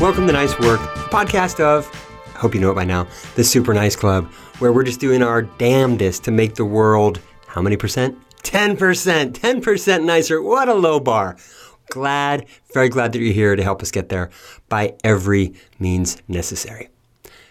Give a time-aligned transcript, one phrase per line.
[0.00, 1.86] Welcome to Nice Work, podcast of,
[2.34, 4.24] I hope you know it by now, the Super Nice Club,
[4.58, 8.16] where we're just doing our damnedest to make the world, how many percent?
[8.42, 10.40] 10%, 10% nicer.
[10.40, 11.36] What a low bar.
[11.90, 14.30] Glad, very glad that you're here to help us get there
[14.70, 16.88] by every means necessary.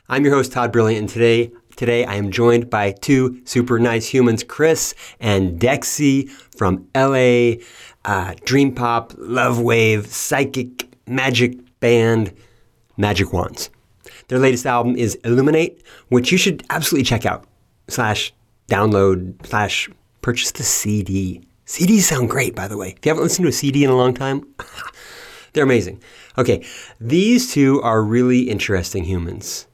[0.09, 4.07] I'm your host, Todd Brilliant, and today, today I am joined by two super nice
[4.07, 6.27] humans, Chris and Dexy
[6.57, 7.63] from LA,
[8.05, 12.33] uh, Dream Pop, Love Wave, Psychic, Magic band
[12.97, 13.69] Magic Wands.
[14.27, 17.45] Their latest album is Illuminate, which you should absolutely check out.
[17.87, 18.33] Slash
[18.69, 19.89] download slash
[20.21, 21.41] purchase the CD.
[21.65, 22.89] CDs sound great, by the way.
[22.89, 24.45] If you haven't listened to a CD in a long time,
[25.53, 26.01] they're amazing.
[26.37, 26.65] Okay,
[26.99, 29.67] these two are really interesting humans.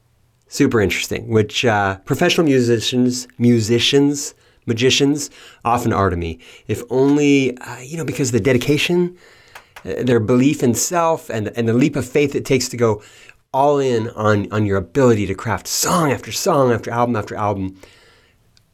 [0.48, 4.34] Super interesting, which uh, professional musicians, musicians,
[4.66, 5.30] magicians
[5.64, 6.38] often are to me.
[6.68, 9.16] If only, uh, you know, because of the dedication,
[9.86, 13.02] their belief in self, and, and the leap of faith it takes to go
[13.52, 17.80] all in on, on your ability to craft song after song after album after album,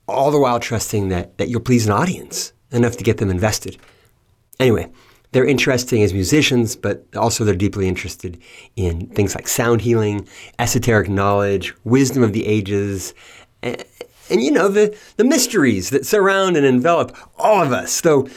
[0.09, 3.77] all the while trusting that, that you'll please an audience enough to get them invested.
[4.59, 4.91] Anyway,
[5.33, 8.41] they're interesting as musicians, but also they're deeply interested
[8.77, 10.27] in things like sound healing,
[10.59, 13.15] esoteric knowledge, wisdom of the ages,
[13.63, 13.85] and,
[14.31, 18.01] and you know, the, the mysteries that surround and envelop all of us.
[18.01, 18.29] Though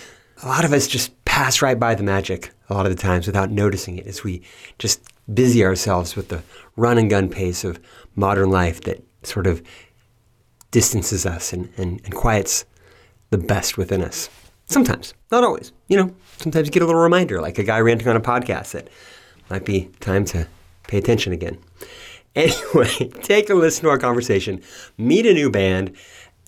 [0.43, 3.27] a lot of us just pass right by the magic a lot of the times
[3.27, 4.41] without noticing it as we
[4.79, 5.01] just
[5.33, 6.41] busy ourselves with the
[6.77, 7.77] run and gun pace of
[8.15, 9.61] modern life that sort of
[10.71, 12.63] distances us and, and, and quiets
[13.31, 14.29] the best within us.
[14.67, 15.73] Sometimes, not always.
[15.89, 18.71] You know, sometimes you get a little reminder, like a guy ranting on a podcast
[18.71, 18.87] that
[19.49, 20.47] might be time to
[20.87, 21.57] pay attention again.
[22.37, 22.89] Anyway,
[23.21, 24.61] take a listen to our conversation,
[24.97, 25.95] meet a new band,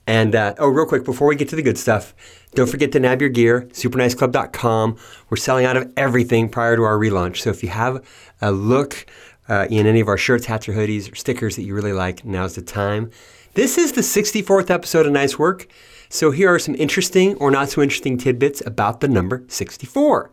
[0.08, 2.16] and uh, oh, real quick, before we get to the good stuff,
[2.55, 4.97] don't forget to nab your gear, superniceclub.com.
[5.30, 7.38] We're selling out of everything prior to our relaunch.
[7.38, 8.03] So if you have
[8.41, 9.05] a look
[9.49, 12.23] uh, in any of our shirts, hats, or hoodies, or stickers that you really like,
[12.23, 13.11] now's the time.
[13.54, 15.67] This is the 64th episode of Nice Work.
[16.09, 20.32] So here are some interesting or not so interesting tidbits about the number 64.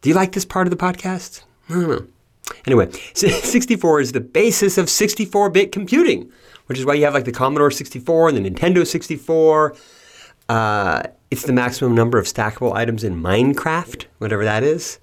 [0.00, 1.42] Do you like this part of the podcast?
[1.68, 2.06] I don't know.
[2.66, 6.30] Anyway, 64 is the basis of 64 bit computing
[6.70, 9.74] which is why you have like the Commodore 64 and the Nintendo 64.
[10.48, 15.00] Uh, it's the maximum number of stackable items in Minecraft, whatever that is.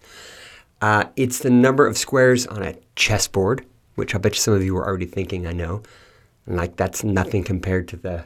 [0.80, 3.66] Uh, it's the number of squares on a chessboard,
[3.96, 5.84] which I bet some of you are already thinking, I know.
[6.48, 8.24] Like that's nothing compared to the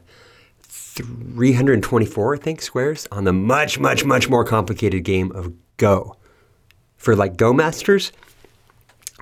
[0.61, 6.15] 324, I think, squares on the much, much, much more complicated game of Go.
[6.97, 8.11] For like Go masters,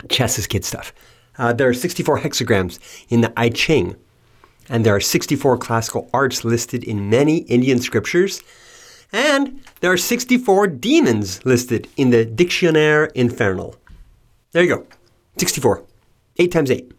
[0.09, 0.93] chess is kid stuff.
[1.37, 2.79] Uh, there are 64 hexagrams
[3.09, 3.95] in the I Ching,
[4.67, 8.41] and there are 64 classical arts listed in many Indian scriptures,
[9.11, 13.75] and there are 64 demons listed in the Dictionnaire Infernal.
[14.51, 14.85] There you go.
[15.37, 15.83] 64.
[16.37, 16.91] 8 times 8.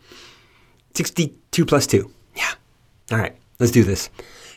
[0.94, 2.10] 62 plus 2.
[2.36, 2.52] Yeah.
[3.12, 4.10] All right, let's do this.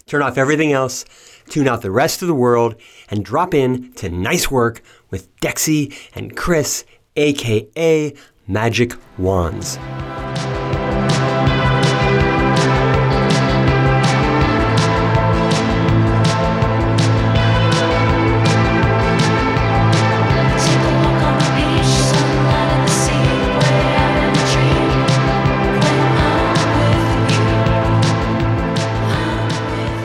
[0.05, 1.05] Turn off everything else,
[1.49, 2.75] tune out the rest of the world,
[3.09, 8.13] and drop in to nice work with Dexy and Chris, aka
[8.47, 9.77] Magic Wands.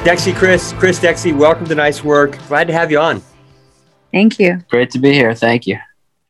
[0.08, 2.38] Dexy, Chris, Chris Dexy, welcome to Nice Work.
[2.48, 3.20] Glad to have you on.
[4.10, 4.62] Thank you.
[4.70, 5.34] Great to be here.
[5.34, 5.76] Thank you.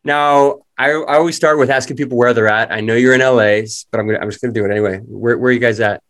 [0.02, 2.70] Now, I, I always start with asking people where they're at.
[2.70, 4.98] I know you're in LA, but I'm gonna I'm just gonna do it anyway.
[4.98, 6.02] Where where are you guys at?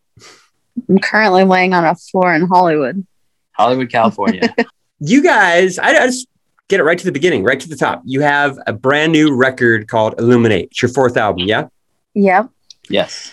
[0.89, 3.05] I'm currently laying on a floor in Hollywood.
[3.53, 4.55] Hollywood, California.
[5.01, 6.29] you guys, I, I just
[6.69, 8.03] get it right to the beginning, right to the top.
[8.05, 10.69] You have a brand new record called Illuminate.
[10.71, 11.69] It's your fourth album, yeah?
[12.15, 12.51] Yep.
[12.89, 13.33] yes.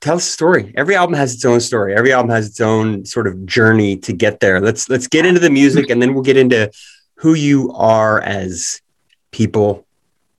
[0.00, 0.72] tell us a story.
[0.76, 1.96] Every album has its own story.
[1.96, 4.60] Every album has its own sort of journey to get there.
[4.60, 6.70] Let's let's get into the music and then we'll get into
[7.16, 8.80] who you are as
[9.30, 9.85] people,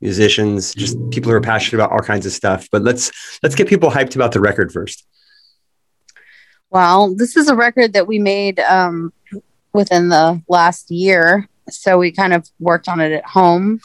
[0.02, 2.68] musicians, just people who are passionate about all kinds of stuff.
[2.72, 3.12] But let's
[3.42, 5.06] let's get people hyped about the record first.
[6.70, 9.14] Well, this is a record that we made um,
[9.74, 11.48] within the last year.
[11.70, 13.80] So we kind of worked on it at home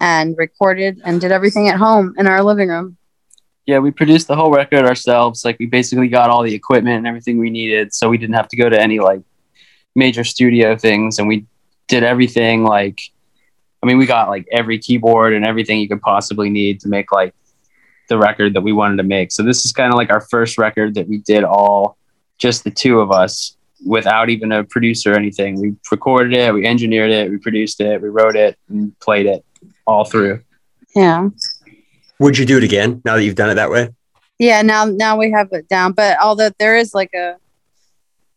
[0.00, 2.96] and recorded and did everything at home in our living room.
[3.66, 5.44] Yeah, we produced the whole record ourselves.
[5.44, 8.48] Like we basically got all the equipment and everything we needed, so we didn't have
[8.48, 9.22] to go to any like
[9.94, 11.46] major studio things, and we
[11.88, 13.00] did everything like.
[13.82, 17.12] I mean, we got like every keyboard and everything you could possibly need to make
[17.12, 17.34] like
[18.08, 19.32] the record that we wanted to make.
[19.32, 21.96] So this is kind of like our first record that we did all
[22.38, 25.60] just the two of us without even a producer or anything.
[25.60, 29.44] We recorded it, we engineered it, we produced it, we wrote it and played it
[29.86, 30.42] all through.
[30.94, 31.28] Yeah.
[32.18, 33.90] Would you do it again now that you've done it that way?
[34.38, 35.92] Yeah, now now we have it down.
[35.92, 37.36] But although there is like a,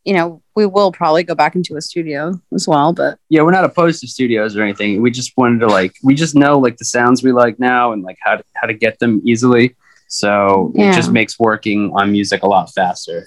[0.04, 2.92] you know, we will probably go back into a studio as well.
[2.94, 5.02] But Yeah, we're not opposed to studios or anything.
[5.02, 8.04] We just wanted to like we just know like the sounds we like now and
[8.04, 9.76] like how to how to get them easily.
[10.08, 10.92] So Yeah.
[10.92, 13.26] it just makes working on music a lot faster.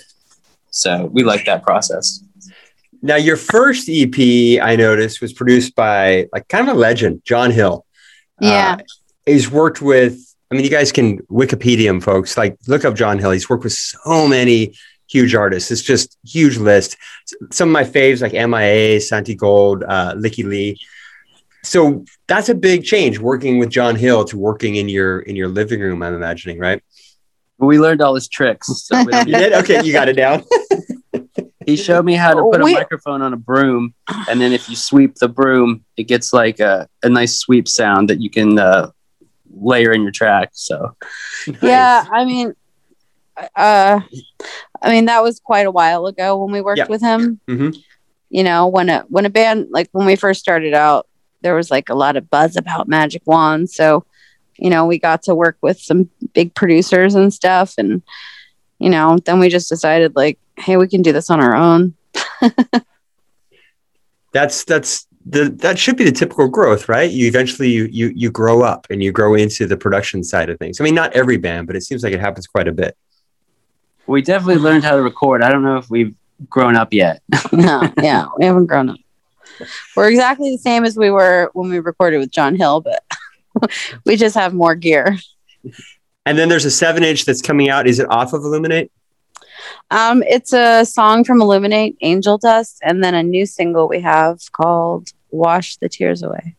[0.71, 2.23] So we like that process.
[3.05, 4.17] Now, your first EP
[4.63, 7.85] I noticed was produced by like kind of a legend, John Hill.
[8.41, 8.77] Yeah.
[8.79, 8.83] Uh,
[9.27, 10.15] he's worked with,
[10.51, 12.37] I mean, you guys can Wikipedia him, folks.
[12.37, 13.33] Like, look up John Hill.
[13.33, 14.75] He's worked with so many
[15.13, 15.71] huge artists.
[15.71, 16.97] It's just huge list.
[17.51, 20.81] Some of my faves like MIA, Santigold, uh, Lykke Li.
[21.65, 25.49] So that's a big change working with John Hill to working in your in your
[25.49, 26.03] living room.
[26.03, 26.83] I'm imagining, right?
[27.59, 28.67] We learned all his tricks.
[28.87, 29.83] So You did okay.
[29.85, 30.43] You got it down.
[31.67, 33.95] He showed me how to put a microphone on a broom,
[34.29, 38.09] and then if you sweep the broom, it gets like a, a nice sweep sound
[38.11, 38.91] that you can uh,
[39.55, 40.51] layer in your track.
[40.55, 40.97] So
[41.63, 42.55] yeah, I mean,
[43.57, 44.01] uh,
[44.83, 46.87] I mean that was quite a while ago when we worked Yeah.
[46.89, 47.41] with him.
[47.49, 47.77] Mhm.
[48.31, 51.07] You know, when a when a band like when we first started out,
[51.43, 53.69] there was like a lot of buzz about Magic Wand.
[53.71, 54.05] So,
[54.59, 58.03] you know, we got to work with some big producers and stuff, and
[58.79, 61.95] you know, then we just decided like, hey, we can do this on our own.
[64.33, 67.11] that's that's the that should be the typical growth, right?
[67.11, 70.59] You eventually you you you grow up and you grow into the production side of
[70.59, 70.81] things.
[70.81, 72.97] I mean, not every band, but it seems like it happens quite a bit.
[74.13, 75.43] We definitely learned how to record.
[75.43, 76.15] I don't know if we've
[76.49, 77.23] grown up yet.
[77.53, 78.99] no, yeah, we haven't grown up.
[79.97, 83.05] We're exactly the same as we were when we recorded with John Hill, but
[84.07, 85.19] we just have more gear.
[86.25, 87.87] And then there's a seven inch that's coming out.
[87.87, 88.91] Is it off of Illuminate?
[89.91, 94.41] Um, it's a song from Illuminate, Angel Dust, and then a new single we have
[94.53, 96.55] called Wash the Tears Away.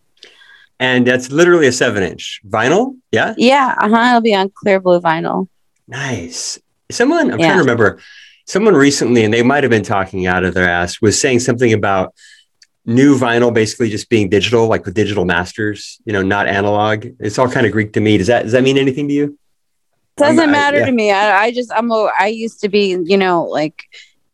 [0.79, 2.95] And that's literally a seven inch vinyl.
[3.11, 4.09] Yeah, Yeah, uh-huh.
[4.09, 5.47] It'll be on clear blue vinyl.
[5.87, 6.59] nice.
[6.93, 7.47] Someone I'm Yeah.
[7.47, 7.99] trying to remember.
[8.45, 11.71] Someone recently, and they might have been talking out of their ass, was saying something
[11.71, 12.13] about
[12.85, 15.99] new vinyl basically just being digital, like with digital masters.
[16.05, 17.05] You know, not analog.
[17.19, 18.17] It's all kind of Greek to me.
[18.17, 19.37] Does that does that mean anything to you?
[20.17, 20.85] Doesn't I'm- I- matter yeah.
[20.87, 21.11] to me.
[21.11, 23.83] I, I just I'm a I used to be, you know, like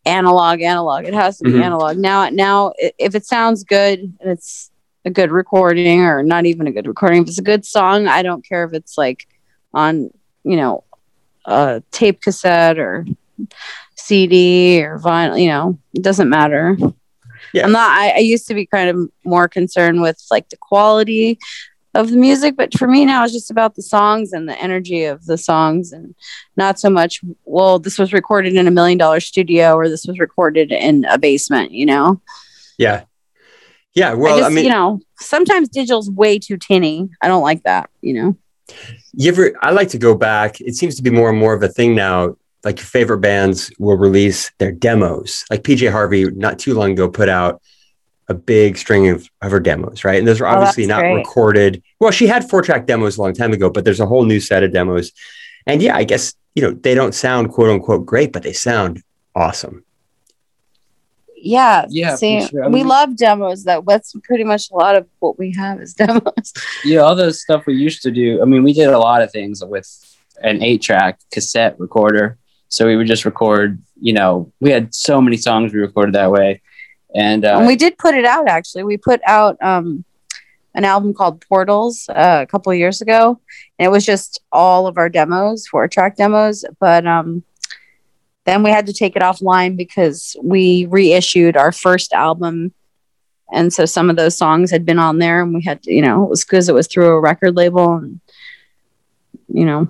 [0.06, 1.06] analog, analog.
[1.06, 1.64] It has to be Mhm.
[1.64, 1.98] analog.
[1.98, 4.72] Now now if it sounds good and it's
[5.06, 8.24] a good recording or not even a good recording, if it's a good song, I
[8.24, 9.28] don't care if it's like
[9.74, 10.10] on,
[10.44, 10.84] you know,
[11.50, 13.06] a tape cassette or
[13.96, 16.78] CD or vinyl, you know, it doesn't matter.
[17.54, 17.66] Yeah.
[17.66, 21.40] I'm not I, I used to be kind of more concerned with like the quality
[21.96, 25.06] of the music, but for me now it's just about the songs and the energy
[25.06, 26.14] of the songs and
[26.56, 30.20] not so much well this was recorded in a million dollar studio or this was
[30.20, 32.22] recorded in a basement you know
[32.78, 33.06] Yeah,
[33.96, 34.14] yeah.
[34.14, 37.90] Well, I, just, mean, you know sometimes digital's way too tinny i don't like that
[38.02, 38.38] you know
[39.14, 39.54] You ever?
[39.62, 40.62] I like to go back.
[40.62, 42.36] It seems to be more and more of a thing now.
[42.64, 45.46] Like your favorite bands will release their demos.
[45.50, 47.62] Like PJ Harvey, not too long ago, put out
[48.28, 50.20] a big string of, of her demos, right?
[50.20, 51.16] And those are Oh, obviously that's not great.
[51.16, 51.82] recorded.
[52.00, 54.40] Well, she had four track demos a long time ago, but there's a whole new
[54.40, 55.12] set of demos.
[55.66, 59.02] And yeah, I guess you know they don't sound quote unquote great, but they sound
[59.36, 59.84] awesome.
[61.42, 62.66] Yeah Yeah, sure.
[62.66, 65.94] I we love demos that that's pretty much a lot of what we have is
[66.02, 66.54] demos
[66.84, 68.42] Yeah, all the stuff we used to do.
[68.42, 69.88] I mean, we did a lot of things with
[70.42, 72.38] an eight track cassette recorder.
[72.70, 76.32] So we would just record, you know, we had so many songs we recorded that
[76.32, 76.62] way.
[77.16, 80.06] And, uh, and we did put it out actually we put out um
[80.76, 83.40] an album called portals uh, a couple of years ago
[83.80, 87.44] and it was just all of our demos four track demos but um
[88.46, 92.74] then we had to take it offline because we reissued our first album
[93.52, 96.02] and so some of those songs had been on there and we had to, you
[96.02, 98.20] know it was because it was through a record label and
[99.48, 99.88] you know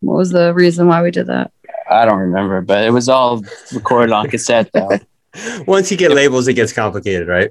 [0.00, 1.50] what was the reason why we did that
[1.90, 4.90] I don't remember, but it was all recorded on cassette though.
[5.66, 7.50] Once you get labels, it gets complicated, right?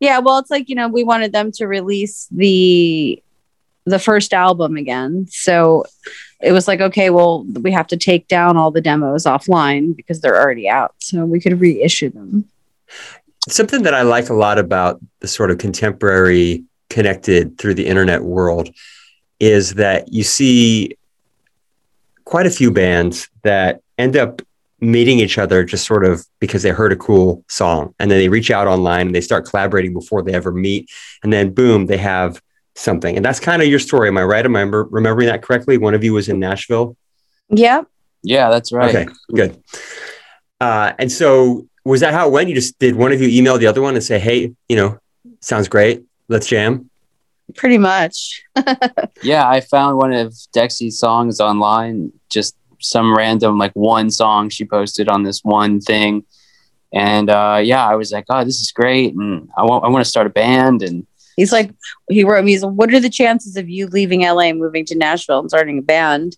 [0.00, 3.22] Yeah, well, it's like you know we wanted them to release the
[3.86, 5.84] the first album again, so
[6.40, 10.20] it was like okay, well we have to take down all the demos offline because
[10.20, 12.44] they're already out, so we could reissue them.
[13.48, 18.22] something that I like a lot about the sort of contemporary connected through the internet
[18.22, 18.68] world
[19.38, 20.96] is that you see
[22.24, 24.42] quite a few bands that end up
[24.80, 27.94] meeting each other just sort of because they heard a cool song.
[27.98, 30.90] And then they reach out online and they start collaborating before they ever meet.
[31.22, 32.40] And then boom they have
[32.80, 35.42] something and that's kind of your story am i right am i remember, remembering that
[35.42, 36.96] correctly one of you was in nashville
[37.50, 37.82] Yeah.
[38.22, 38.94] Yeah, that's right.
[38.94, 39.62] Okay, good.
[40.60, 42.50] Uh, and so was that how it went?
[42.50, 44.98] You just did one of you email the other one and say, "Hey, you know,
[45.40, 46.04] sounds great.
[46.28, 46.90] Let's jam."
[47.54, 48.42] Pretty much.
[49.22, 54.64] Yeah, I found one of Dexy's songs online, just some random like one song she
[54.66, 56.24] posted on this one thing.
[56.92, 59.14] And uh, yeah, I was like, oh, this is great.
[59.14, 60.82] And I want, I want to start a band.
[60.82, 61.06] And
[61.40, 61.70] He's like,
[62.08, 64.84] he wrote me, he's like, what are the chances of you leaving LA and moving
[64.86, 66.36] to Nashville and starting a band?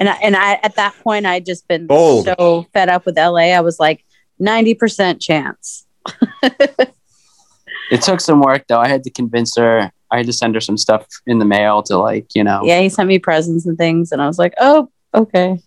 [0.00, 2.26] And I, and I, at that point, I'd just been Bold.
[2.26, 3.52] so fed up with LA.
[3.54, 4.04] I was like,
[4.40, 5.86] 90% chance.
[6.42, 8.80] it took some work though.
[8.80, 11.82] I had to convince her, I had to send her some stuff in the mail
[11.84, 14.10] to like, you know, Yeah, he sent me presents and things.
[14.12, 15.60] And I was like, oh, okay.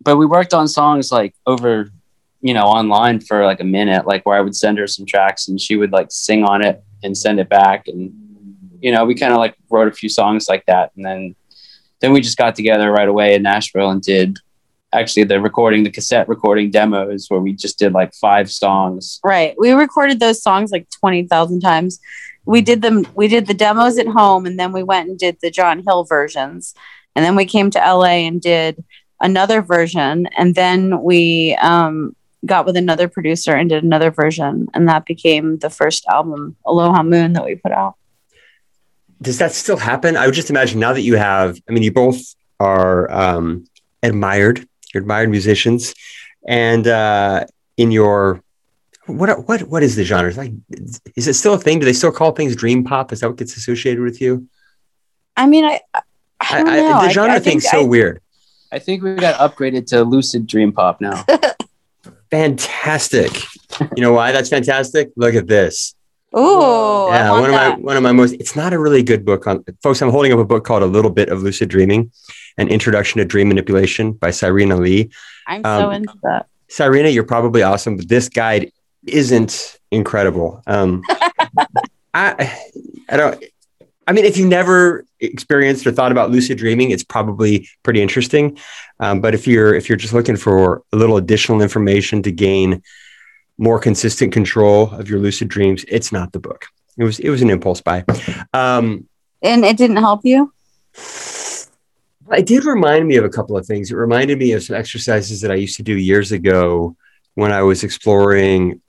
[0.00, 1.90] but we worked on songs like over
[2.42, 5.48] you know online for like a minute like where i would send her some tracks
[5.48, 8.12] and she would like sing on it and send it back and
[8.80, 11.34] you know we kind of like wrote a few songs like that and then
[12.00, 14.38] then we just got together right away in nashville and did
[14.92, 19.54] actually the recording the cassette recording demos where we just did like five songs Right.
[19.58, 21.98] We recorded those songs like 20,000 times.
[22.44, 25.38] We did them, we did the demos at home and then we went and did
[25.40, 26.74] the John Hill versions.
[27.16, 28.84] And then we came to LA and did
[29.20, 30.26] another version.
[30.36, 32.14] And then we um,
[32.44, 34.68] got with another producer and did another version.
[34.74, 37.94] And that became the first album, Aloha Moon, that we put out.
[39.22, 40.16] Does that still happen?
[40.16, 42.20] I would just imagine now that you have, I mean, you both
[42.60, 43.64] are um,
[44.02, 45.94] admired, you're admired musicians,
[46.46, 47.44] and uh,
[47.76, 48.42] in your
[49.06, 50.30] what what what is the genre?
[50.30, 50.52] Is, like,
[51.16, 51.78] is it still a thing?
[51.78, 53.12] Do they still call things dream pop?
[53.12, 54.46] Is that what gets associated with you?
[55.36, 56.00] I mean, I, I,
[56.40, 57.02] I don't know.
[57.02, 58.20] the genre I thing's think so I- weird.
[58.72, 61.24] i think we got upgraded to lucid dream pop now
[62.30, 63.30] Fantastic.
[63.96, 65.10] you know why that's fantastic?
[65.16, 65.94] Look at this.
[66.36, 67.78] Ooh, I yeah, one of that.
[67.78, 68.32] my one of my most.
[68.34, 70.02] It's not a really good book on folks.
[70.02, 72.10] I'm holding up a book called A Little Bit of Lucid Dreaming,
[72.58, 75.10] an introduction to dream manipulation by Cyrena Lee.
[75.46, 76.46] I'm so um, into that.
[76.68, 78.72] Cyrena, you're probably awesome, but this guide
[79.06, 80.60] isn't incredible.
[80.66, 81.02] Um,
[82.14, 82.58] I
[83.08, 83.44] I don't.
[84.06, 88.58] I mean, if you never experienced or thought about lucid dreaming, it's probably pretty interesting.
[89.00, 92.82] Um, but if you're if you're just looking for a little additional information to gain
[93.56, 96.66] more consistent control of your lucid dreams, it's not the book.
[96.96, 98.04] It was it was an impulse buy.
[98.52, 99.08] Um,
[99.42, 100.52] And it didn't help you?
[102.32, 103.90] it did remind me of a couple of things.
[103.90, 106.96] It reminded me of some exercises that I used to do years ago
[107.34, 108.80] when I was exploring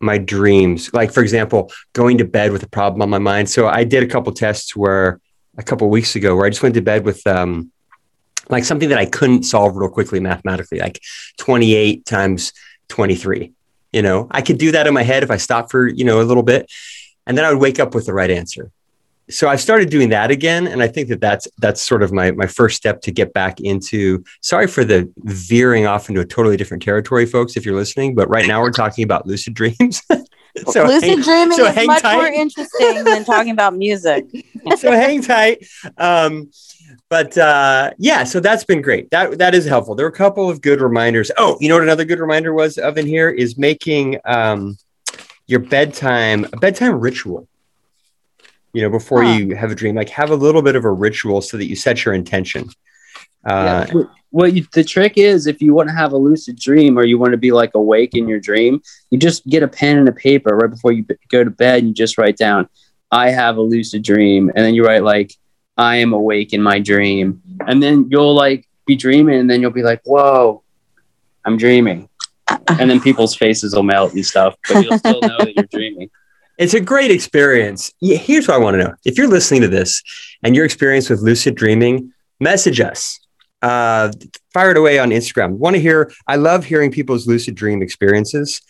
[0.00, 0.92] my dreams.
[0.92, 3.48] Like, for example, going to bed with a problem on my mind.
[3.48, 5.20] So I did a couple tests where
[5.58, 7.72] a couple weeks ago where I just went to bed with um,
[8.48, 11.00] like something that I couldn't solve real quickly mathematically, like
[11.38, 12.52] 28 times
[12.88, 13.52] 23.
[13.92, 16.20] You know, I could do that in my head if I stopped for, you know,
[16.20, 16.70] a little bit.
[17.26, 18.70] And then I would wake up with the right answer
[19.28, 22.30] so I've started doing that again, and I think that that's that's sort of my
[22.30, 24.24] my first step to get back into.
[24.40, 27.56] Sorry for the veering off into a totally different territory, folks.
[27.56, 30.00] If you're listening, but right now we're talking about lucid dreams.
[30.68, 32.16] so Lucid hang, dreaming so is much tight.
[32.16, 34.26] more interesting than talking about music.
[34.76, 35.66] so hang tight.
[35.98, 36.50] Um,
[37.08, 39.10] but uh, yeah, so that's been great.
[39.10, 39.94] That that is helpful.
[39.94, 41.30] There are a couple of good reminders.
[41.36, 44.76] Oh, you know what another good reminder was of in here is making um,
[45.46, 47.48] your bedtime a bedtime ritual.
[48.76, 49.38] You know, before Huh.
[49.38, 51.74] you have a dream, like have a little bit of a ritual so that you
[51.74, 52.68] set your intention.
[53.42, 54.02] Uh, Yeah.
[54.30, 57.16] What you, the trick is, if you want to have a lucid dream or you
[57.16, 60.12] want to be like awake in your dream, you just get a pen and a
[60.12, 61.78] paper right before you b- go to bed.
[61.78, 62.68] And you just write down,
[63.10, 65.32] "I have a lucid dream," and then you write like,
[65.78, 69.70] "I am awake in my dream," and then you'll like be dreaming, and then you'll
[69.70, 70.62] be like, "Whoa,
[71.46, 72.10] I'm dreaming,"
[72.78, 76.10] and then people's faces will melt and stuff, but you'll still know that you're dreaming.
[76.58, 77.92] It's a great experience.
[78.00, 78.94] Here's what I want to know.
[79.04, 80.02] If you're listening to this
[80.42, 83.20] and your experience with lucid dreaming, message us.
[83.62, 84.10] Uh,
[84.54, 85.58] fire it away on Instagram.
[85.58, 86.12] Want to hear?
[86.26, 88.60] I love hearing people's lucid dream experiences.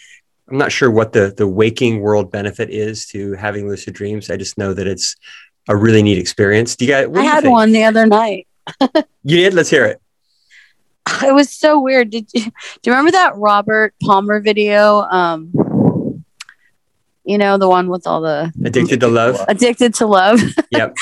[0.48, 4.30] I'm not sure what the the waking world benefit is to having lucid dreams.
[4.30, 5.16] I just know that it's
[5.68, 6.76] a really neat experience.
[6.76, 7.06] Do you guys?
[7.06, 7.52] I you had think?
[7.52, 8.46] one the other night.
[9.28, 9.54] You did.
[9.54, 10.00] Let's hear it.
[11.24, 12.10] It was so weird.
[12.10, 12.50] Did you do
[12.84, 15.00] you remember that Robert Palmer video?
[15.00, 15.50] Um,
[17.26, 19.36] you know the one with all the Addicted to love.
[19.48, 20.40] addicted to love.
[20.70, 20.96] Yep.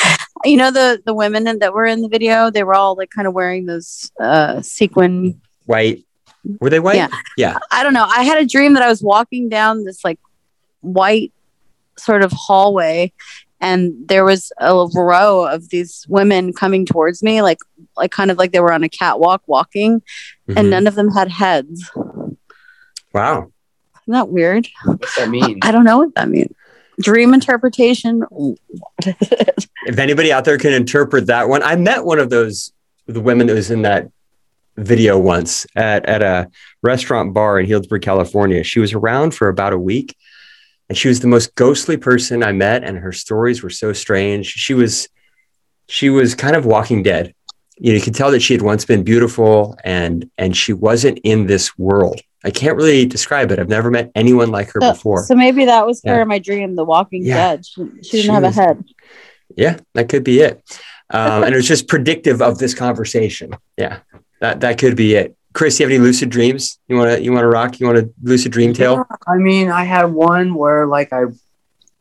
[0.44, 2.50] you know the the women that were in the video.
[2.50, 5.40] They were all like kind of wearing those uh sequin.
[5.66, 6.04] White.
[6.60, 6.96] Were they white?
[6.96, 7.08] Yeah.
[7.36, 7.58] Yeah.
[7.70, 8.04] I don't know.
[8.06, 10.18] I had a dream that I was walking down this like
[10.82, 11.32] white
[11.96, 13.12] sort of hallway,
[13.60, 17.58] and there was a row of these women coming towards me, like
[17.96, 20.02] like kind of like they were on a catwalk walking,
[20.48, 20.56] Mhm.
[20.58, 21.90] and none of them had heads.
[23.14, 23.50] wow.
[24.04, 24.68] Isn't that weird?
[24.84, 25.58] What's that mean?
[25.62, 26.54] I don't know what that means.
[27.00, 28.22] Dream interpretation.
[29.06, 32.72] if anybody out there can interpret that one, I met one of those
[33.06, 34.10] the women that was in that
[34.76, 36.50] video once at, at a
[36.82, 38.64] restaurant bar in Healdsburg, California.
[38.64, 40.16] She was around for about a week.
[40.88, 44.46] and she was the most ghostly person I met, and her stories were so strange.
[44.46, 45.08] She was,
[45.88, 47.34] she was kind of Walking Dead.
[47.78, 51.18] You know, you could tell that she had once been beautiful, and and she wasn't
[51.24, 52.20] in this world.
[52.44, 53.58] I can't really describe it.
[53.58, 55.24] I've never met anyone like her So, before.
[55.24, 56.22] so maybe that was her Yeah.
[56.22, 57.36] in my dream, The Walking Yeah.
[57.56, 57.66] Dead.
[57.66, 58.84] She, she didn't She have was- a head.
[59.56, 60.62] Yeah, that could be it.
[61.10, 63.54] Um, and it was just predictive of this conversation.
[63.76, 63.98] Yeah,
[64.40, 65.36] that that could be it.
[65.52, 66.78] Chris, you have any lucid dreams?
[66.88, 67.78] You want to you want to rock?
[67.78, 68.94] You want a lucid dream tale?
[69.08, 71.24] Yeah, I mean, I had one where like I,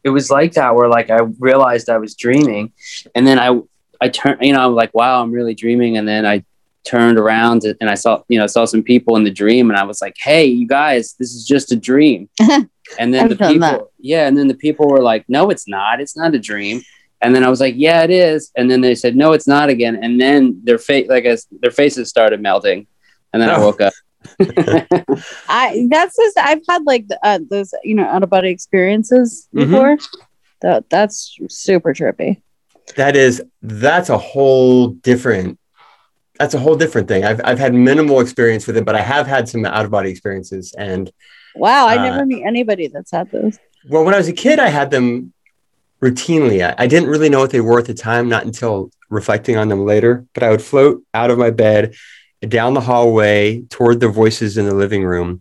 [0.03, 2.71] it was like that where like I realized I was dreaming,
[3.13, 3.59] and then I
[4.01, 6.43] I turned, you know, I'm like, wow, I'm really dreaming, and then I
[6.83, 9.83] turned around and I saw, you know, saw some people in the dream, and I
[9.83, 12.29] was like, hey, you guys, this is just a dream,
[12.99, 13.81] and then the people, that.
[13.99, 16.81] yeah, and then the people were like, no, it's not, it's not a dream.
[17.21, 19.69] And then I was like, "Yeah, it is." And then they said, "No, it's not
[19.69, 22.85] again." And then their face, like, as their faces started melting,
[23.31, 23.61] and then I Oh.
[23.67, 23.93] woke up.
[25.47, 29.47] I that's just I've had like the, uh, those you know out of body experiences
[29.53, 29.59] Mhm.
[29.59, 29.97] before.
[30.61, 32.41] That that's super trippy.
[32.97, 35.57] That is that's a whole different
[36.43, 37.23] that's a whole different thing.
[37.23, 40.09] I've I've had minimal experience with it, but I have had some out of body
[40.09, 40.73] experiences.
[40.77, 41.09] And
[41.55, 43.57] Wow, I Uh, never meet anybody that's had those.
[43.87, 45.31] well, when I was a kid, I had them
[46.01, 46.57] routinely.
[46.67, 49.69] I, I didn't really know what they were at the time, not until reflecting on
[49.69, 50.25] them later.
[50.33, 51.95] But I would float out of my bed
[52.57, 55.39] down the hallway toward the voices in the living room.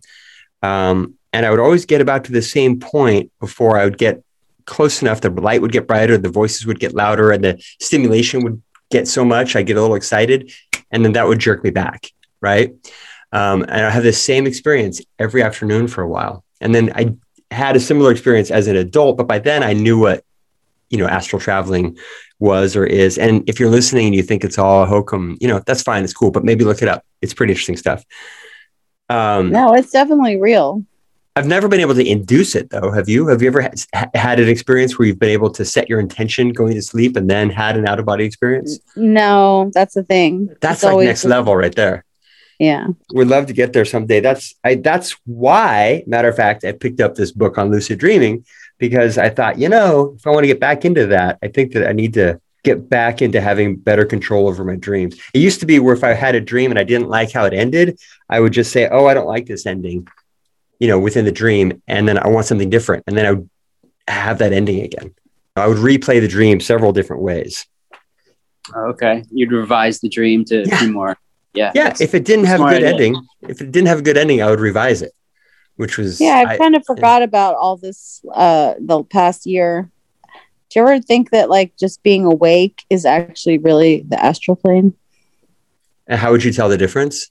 [0.61, 4.23] Um, and I would always get about to the same point before I would get
[4.65, 5.19] close enough.
[5.19, 8.61] The light would get brighter, the voices would get louder, and the stimulation would
[8.93, 9.55] get so much.
[9.57, 10.53] I get a little excited,
[10.91, 12.07] and then that would jerk me back.
[12.39, 12.73] Right.
[13.33, 16.43] Um, and I have the same experience every afternoon for a while.
[16.61, 17.15] And then I
[17.49, 20.23] had a similar experience as an adult, but by then I knew what,
[20.89, 21.97] you know, astral traveling
[22.39, 23.17] was or is.
[23.17, 26.03] And if you're listening and you think it's all hokum, you know, that's fine.
[26.03, 27.03] It's cool, but maybe look it up.
[27.21, 28.03] It's pretty interesting stuff.
[29.09, 30.85] Um, No, it's definitely real.
[31.35, 32.91] I've never been able to induce it though.
[32.91, 33.27] Have you?
[33.27, 36.49] Have you ever ha- had an experience where you've been able to set your intention
[36.49, 38.79] going to sleep and then had an out of body experience?
[38.95, 40.49] No, that's the thing.
[40.61, 42.05] That's It's like next level right there.
[42.59, 42.87] Yeah.
[43.13, 44.19] We'd love to get there someday.
[44.19, 48.45] That's I that's why, matter of fact, I picked up this book on lucid dreaming
[48.77, 51.73] because I thought, you know, if I want to get back into that, I think
[51.73, 55.19] that I need to get back into having better control over my dreams.
[55.33, 57.45] It used to be where if I had a dream and I didn't like how
[57.45, 60.07] it ended, I would just say, "Oh, I don't like this ending."
[60.83, 63.49] You know, within the dream, and then I want something different, and then I would
[64.09, 65.15] have that ending again.
[65.55, 67.65] I would replay the dream several different ways.
[68.75, 70.79] Okay, you'd revise the dream to Yeah.
[70.81, 71.15] be more.
[71.53, 71.71] Yeah.
[71.73, 72.89] Yeah, if it didn't have a good idea.
[72.89, 73.15] ending,
[73.47, 75.13] if it didn't have a good ending, I would revise it,
[75.77, 79.89] which was Yeah, I, I- kind of forgot about all this uh the past year.
[80.69, 84.95] Do you ever think that like just being awake is actually really the astral plane?
[86.07, 87.29] And how would you tell the difference?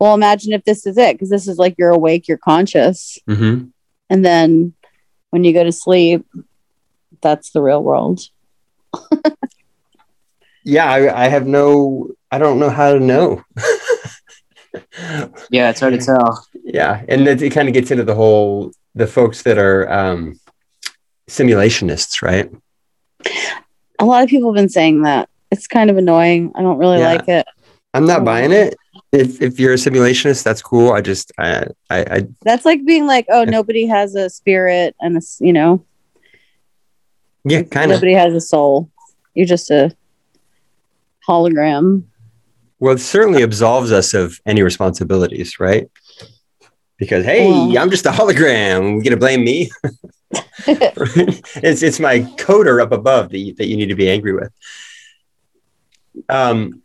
[0.00, 3.64] Well, imagine if this is it, because this is like you're awake, you're conscious, hmm
[4.10, 4.72] and then
[5.30, 6.24] when you go to sleep,
[7.20, 8.20] that's the real world.
[10.64, 13.42] Yeah, I, I have no, I don't know how to know.
[15.50, 16.46] Yeah, it's hard to tell.
[16.62, 20.38] yeah, and it, it kind of gets into the whole the folks that are um,
[21.28, 22.50] simulationists, right?
[23.98, 25.28] A lot of people have been saying that.
[25.50, 26.52] It's kind of annoying.
[26.54, 27.12] I don't really Yeah.
[27.14, 27.46] like it.
[27.94, 28.76] I'm not buying it.
[29.12, 30.92] If if you're a simulationist, that's cool.
[30.92, 33.50] I just I I, I That's like being like, oh, Yeah.
[33.50, 35.84] nobody has a spirit and a, you know,
[37.44, 37.96] yeah, kind of.
[37.96, 38.90] nobody has a soul.
[39.34, 39.96] You're just a
[41.26, 42.04] hologram.
[42.80, 45.90] Well, it certainly absolves us of any responsibilities, right?
[46.98, 47.80] Because hey, Yeah.
[47.82, 48.96] I'm just a hologram.
[48.96, 49.70] You gonna blame me?
[50.66, 54.52] it's it's my coder up above that you, that you need to be angry with.
[56.28, 56.82] Um,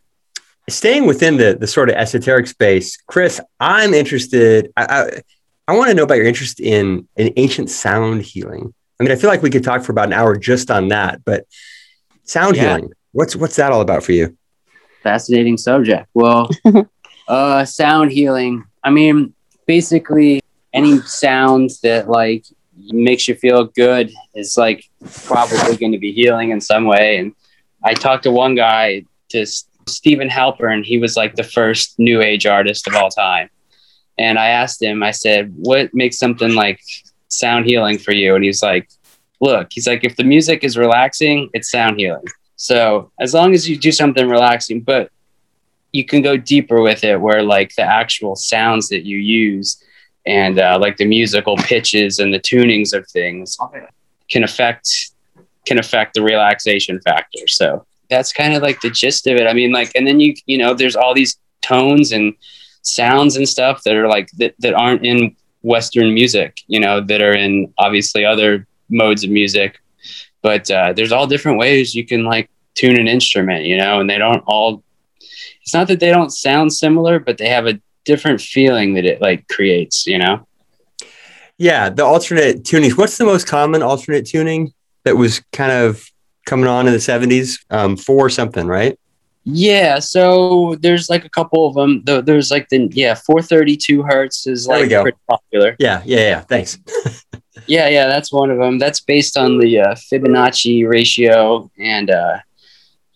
[0.68, 4.72] staying within the the sort of esoteric space, Chris, I'm interested.
[4.76, 5.22] I I,
[5.68, 8.72] I want to know about your interest in in ancient sound healing.
[9.00, 11.24] I mean, I feel like we could talk for about an hour just on that,
[11.24, 11.44] but
[12.24, 12.76] sound Yeah.
[12.76, 12.92] healing.
[13.12, 14.36] What's what's that all about for you?
[15.02, 16.08] Fascinating subject.
[16.14, 16.48] Well,
[17.28, 18.64] uh, sound healing.
[18.82, 19.34] I mean,
[19.66, 20.40] basically,
[20.72, 22.44] any sound that like
[22.88, 24.84] makes you feel good is like
[25.24, 27.18] probably going to be healing in some way.
[27.18, 27.32] And
[27.82, 30.84] I talked to one guy, S- Steven Halpern.
[30.84, 33.48] He was like the first new age artist of all time.
[34.18, 36.80] And I asked him, I said, "What makes something like
[37.28, 38.88] sound healing for you?" And he's like,
[39.40, 42.24] "Look, he's like, if the music is relaxing, it's sound healing."
[42.56, 45.10] So as long as you do something relaxing, but
[45.92, 49.82] you can go deeper with it, where like the actual sounds that you use
[50.26, 53.56] and uh, like the musical pitches and the tunings of things
[54.28, 55.10] can affect
[55.66, 57.46] can affect the relaxation factor.
[57.46, 59.46] So that's kind of like the gist of it.
[59.46, 62.34] I mean, like, and then you you know, there's all these tones and
[62.82, 67.20] sounds and stuff that are like that, that aren't in Western music, you know, that
[67.20, 69.80] are in obviously other modes of music.
[70.42, 74.08] But uh, there's all different ways you can like tune an instrument, you know, and
[74.08, 74.82] they don't all.
[75.62, 79.20] It's not that they don't sound similar, but they have a different feeling that it
[79.20, 80.46] like creates, you know.
[81.56, 82.98] Yeah, the alternate tunings.
[82.98, 84.74] What's the most common alternate tuning
[85.04, 86.10] that was kind of
[86.44, 87.58] coming on in the 70s?
[87.70, 88.98] Um, four something, right?
[89.44, 92.02] Yeah, so there's like a couple of them.
[92.04, 95.76] There's like the yeah, 432 hertz is like pretty popular.
[95.78, 96.40] Yeah, yeah, yeah.
[96.40, 96.78] Thanks.
[97.66, 98.78] Yeah, yeah, that's one of them.
[98.78, 102.38] That's based on the uh, Fibonacci ratio, and uh,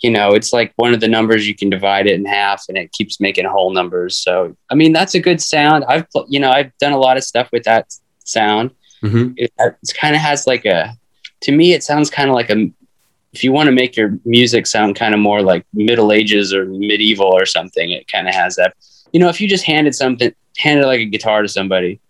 [0.00, 2.78] you know, it's like one of the numbers you can divide it in half, and
[2.78, 4.16] it keeps making whole numbers.
[4.16, 5.84] So, I mean, that's a good sound.
[5.88, 7.92] I've pl- you know, I've done a lot of stuff with that
[8.24, 8.70] sound.
[9.00, 10.96] hmm It, it kind of has like a,
[11.42, 12.70] to me, it sounds kind of like a.
[13.38, 16.64] If you want to make your music sound kind of more like Middle Ages or
[16.66, 18.74] medieval or something, it kind of has that.
[19.12, 22.00] You know, if you just handed something, handed like a guitar to somebody,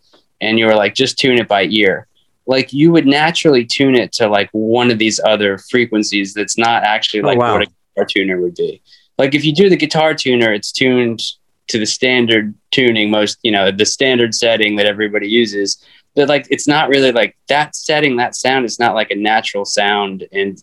[0.40, 2.08] and you were like, just tune it by ear
[2.48, 6.82] like you would naturally tune it to like one of these other frequencies that's not
[6.82, 7.52] actually Oh, like wow.
[7.52, 8.82] what a guitar tuner would be.
[9.18, 11.20] Like if you do the guitar tuner, it's tuned
[11.68, 15.84] to the standard tuning, most you know, the standard setting that everybody uses.
[16.16, 19.66] But like it's not really like that setting, that sound is not like a natural
[19.66, 20.26] sound.
[20.32, 20.60] And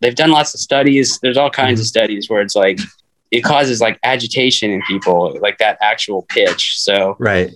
[0.00, 1.18] they've done lots of studies.
[1.20, 1.88] There's all kinds of mm-hmm.
[1.88, 2.78] studies where it's like
[3.30, 6.80] it causes like agitation in people, like that actual pitch.
[6.80, 7.50] So Right.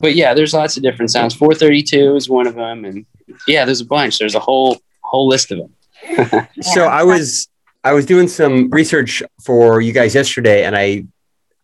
[0.00, 1.34] but yeah, there's lots of different sounds.
[1.34, 3.06] 432 is one of them, and
[3.46, 4.18] yeah, there's a bunch.
[4.18, 6.48] There's a whole whole list of them.
[6.62, 7.48] So I was
[7.84, 11.04] I was doing some research for you guys yesterday, and I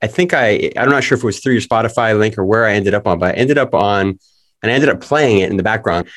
[0.02, 2.66] I think I I'm not sure if it was through your Spotify link or where
[2.66, 4.18] I ended up on, but I ended up on
[4.62, 6.08] and I ended up playing it in the background.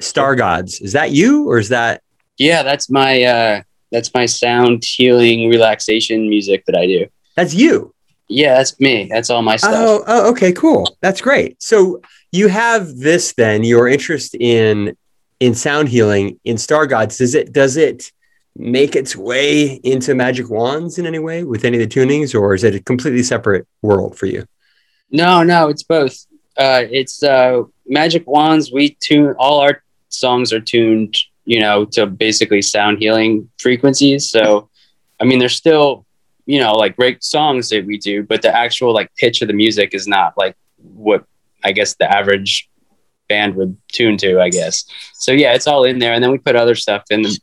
[0.00, 0.80] Star Gods.
[0.80, 2.02] Is that you or is that
[2.38, 7.06] Yeah, that's my uh, that's my sound healing relaxation music that I do.
[7.36, 7.94] that's you?
[8.28, 9.06] Yeah, that's me.
[9.10, 9.74] That's all my stuff.
[9.74, 10.96] Oh, oh, okay, cool.
[11.02, 11.62] That's great.
[11.62, 12.00] So
[12.32, 14.96] you have this then, your interest in
[15.40, 17.18] in sound healing in Star Gods.
[17.18, 18.10] Does it does it
[18.56, 22.54] make its way into Magic Wands in any way with any of the tunings, or
[22.54, 24.44] is it a completely separate world for you?
[25.10, 26.16] No, no, it's both.
[26.56, 28.72] Uh, it's uh, Magic Wands.
[28.72, 34.30] We tune all our songs are tuned, you know, to basically sound healing frequencies.
[34.30, 34.68] So,
[35.20, 36.06] I mean, there's still,
[36.46, 39.54] you know, like great songs that we do, but the actual like pitch of the
[39.54, 41.24] music is not like what
[41.62, 42.68] I guess the average
[43.28, 44.40] band would tune to.
[44.40, 44.84] I guess.
[45.14, 47.38] So yeah, it's all in there, and then we put other stuff in the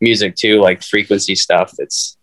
[0.00, 1.72] music too, like frequency stuff.
[1.78, 2.16] It's,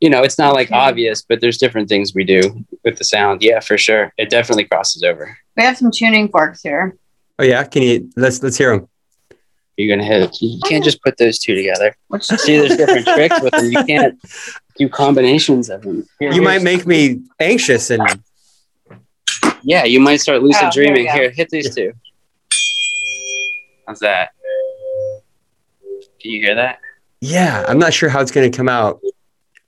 [0.00, 3.42] you know, it's not like obvious, but there's different things we do with the sound.
[3.42, 4.12] Yeah, for sure.
[4.18, 5.36] It definitely crosses over.
[5.56, 6.96] We have some tuning forks here.
[7.38, 8.88] Oh yeah, can you let's let's hear them.
[9.76, 10.36] You're gonna hit.
[10.42, 11.96] You can't just put those two together.
[12.20, 13.70] See, there's different tricks with them.
[13.72, 14.20] You can't
[14.76, 16.06] do combinations of them.
[16.18, 18.02] Here- You might make me anxious and
[19.62, 21.08] Yeah, you might start lucid Oh, dreaming.
[21.08, 21.92] Here, hit these two.
[23.86, 24.30] How's that?
[26.20, 26.78] Can you hear that?
[27.20, 29.00] yeah, I'm not sure how it's going to come out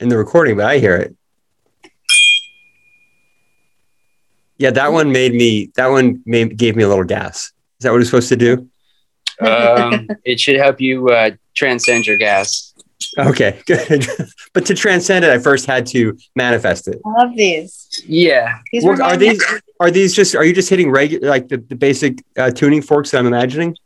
[0.00, 1.16] in the recording, but I hear it.
[4.58, 5.70] Yeah, that one made me.
[5.76, 7.46] That one made, gave me a little gas.
[7.46, 8.68] Is that what it's supposed to do?
[9.40, 12.72] Um, it should help you uh, transcend your gas.
[13.18, 14.06] Okay, good.
[14.52, 17.00] but to transcend it, I first had to manifest it.
[17.04, 18.02] I love these.
[18.06, 19.42] Yeah, These Well, are these
[19.80, 23.10] are these just are you just hitting regular like the, the basic uh, tuning forks
[23.10, 23.76] that I'm imagining?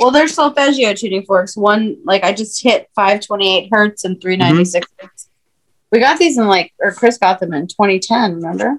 [0.00, 1.56] well, they're solfeggio tuning forks.
[1.56, 5.28] One like I just hit 528 hertz and 396 hertz.
[5.90, 8.34] We got these in like, or Chris got them in 2010.
[8.36, 8.78] Remember?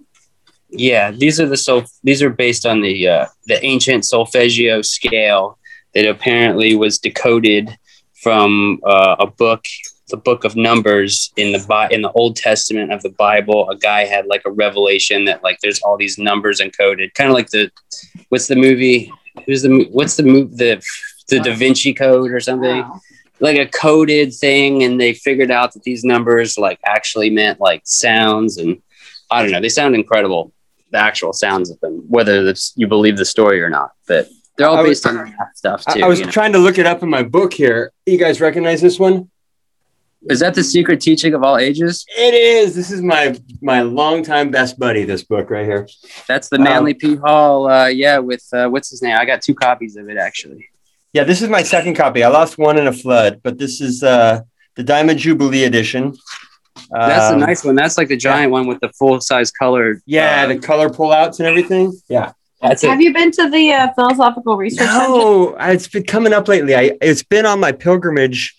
[0.69, 5.57] Yeah, these are the sol- these are based on the uh, the ancient solfeggio scale
[5.95, 7.75] that apparently was decoded
[8.21, 9.65] from uh, a book,
[10.09, 13.69] the book of Numbers in the Bi- in the Old Testament of the Bible.
[13.69, 17.33] A guy had like a revelation that like there's all these numbers encoded, kind of
[17.33, 17.71] like the
[18.29, 19.11] what's the movie?
[19.45, 20.83] Who's the what's the move the
[21.29, 22.81] the Da Vinci Code or something?
[22.81, 23.01] Wow.
[23.39, 27.81] like a coded thing and they figured out that these numbers like actually meant like
[27.83, 28.81] sounds and
[29.29, 30.53] i don't know they sound incredible
[30.91, 34.67] the actual sounds of them whether that's, you believe the story or not but they're
[34.67, 36.31] all I was- based on stuff I, too I was you know.
[36.31, 37.91] trying to look it up in my book here.
[38.05, 39.29] You guys recognize this one?
[40.27, 42.73] is that the secret teaching of all ages It is.
[42.73, 45.03] This is my my longtime best buddy.
[45.03, 45.87] This book right here.
[46.27, 49.43] that's the Um, manly p hall uh, yeah with uh, what's his name i got
[49.43, 50.67] two copies of it actually
[51.13, 52.23] Yeah, this is my second copy.
[52.23, 54.41] I lost one in a flood, but this is uh,
[54.77, 56.03] the Diamond Jubilee edition.
[56.91, 60.01] that's Um, the nice one that's like the giant one with the full size color
[60.07, 61.85] Yeah, uh, the color pullouts and everything.
[62.09, 62.31] Yeah.
[62.69, 65.07] That's it Have you been to the uh, philosophical research center?
[65.07, 66.75] No, it's been coming up lately.
[66.75, 68.55] I it's been on my pilgrimage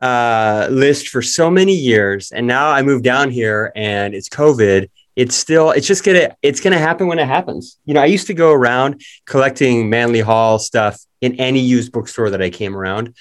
[0.00, 4.88] uh, list for so many years, and now I moved down here, and it's COVID,
[5.16, 7.78] it's still it's just gonna it's gonna happen when it happens.
[7.84, 12.30] You know, I used to go around collecting Manly Hall stuff in any used bookstore
[12.30, 13.14] that I came around.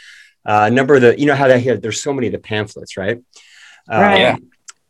[0.46, 2.40] Uh, a number of the you know how they have there's so many of the
[2.40, 3.18] pamphlets, right?
[3.90, 4.20] Um, Right.
[4.20, 4.36] Yeah.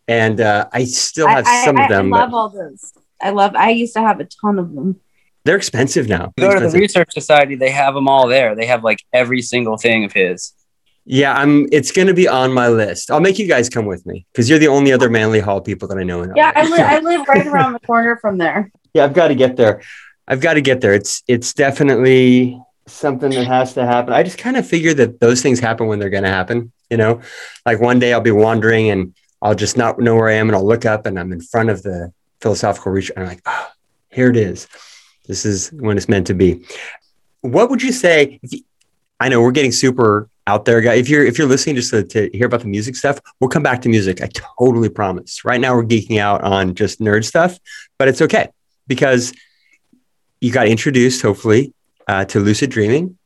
[0.06, 2.13] And uh, I still have I, some I, of them.
[2.13, 2.93] I love but all those.
[3.22, 3.56] I love.
[3.56, 5.00] I used to have a ton of them.
[5.45, 6.34] They're expensive now.
[6.38, 8.56] You go to the research society, they have them all there.
[8.56, 10.53] They have like every single thing of his.
[11.06, 11.67] Yeah, I'm.
[11.71, 13.12] It's going to be on my list.
[13.12, 15.88] I'll make you guys come with me because you're the only other Manly Hall people
[15.89, 16.21] that I know.
[16.21, 18.71] In Yeah, I, li- I live right around the corner from there.
[18.93, 19.82] yeah, I've got to get there.
[20.27, 20.93] I've got to get there.
[20.93, 24.13] It's it's definitely something that has to happen.
[24.13, 26.71] I just kind of figure that those things happen when they're going to happen.
[26.89, 27.21] You know,
[27.65, 30.56] like one day I'll be wandering and I'll just not know where I am, and
[30.56, 33.67] I'll look up and I'm in front of the philosophical reach, and I'm like, oh,
[34.10, 34.69] here it is.
[35.27, 36.65] This is when it's meant to be.
[37.41, 38.39] What would you say?
[39.19, 40.95] I know we're getting super out there, guy.
[40.95, 43.63] If you're if you're listening just to, to hear about the music stuff, we'll come
[43.63, 44.21] back to music.
[44.21, 45.45] I totally promise.
[45.45, 47.59] Right now we're geeking out on just nerd stuff,
[47.97, 48.49] but it's okay
[48.88, 49.33] because
[50.41, 51.73] you got introduced, hopefully,
[52.07, 53.17] uh, to lucid dreaming,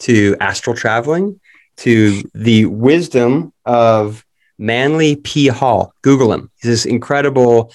[0.00, 1.40] to astral traveling,
[1.76, 4.24] to the wisdom of
[4.58, 5.46] Manly P.
[5.48, 5.94] Hall.
[6.02, 6.50] Google him.
[6.60, 7.72] He's this incredible.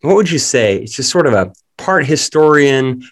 [0.00, 0.78] What would you say?
[0.78, 3.02] It's just sort of a part historian,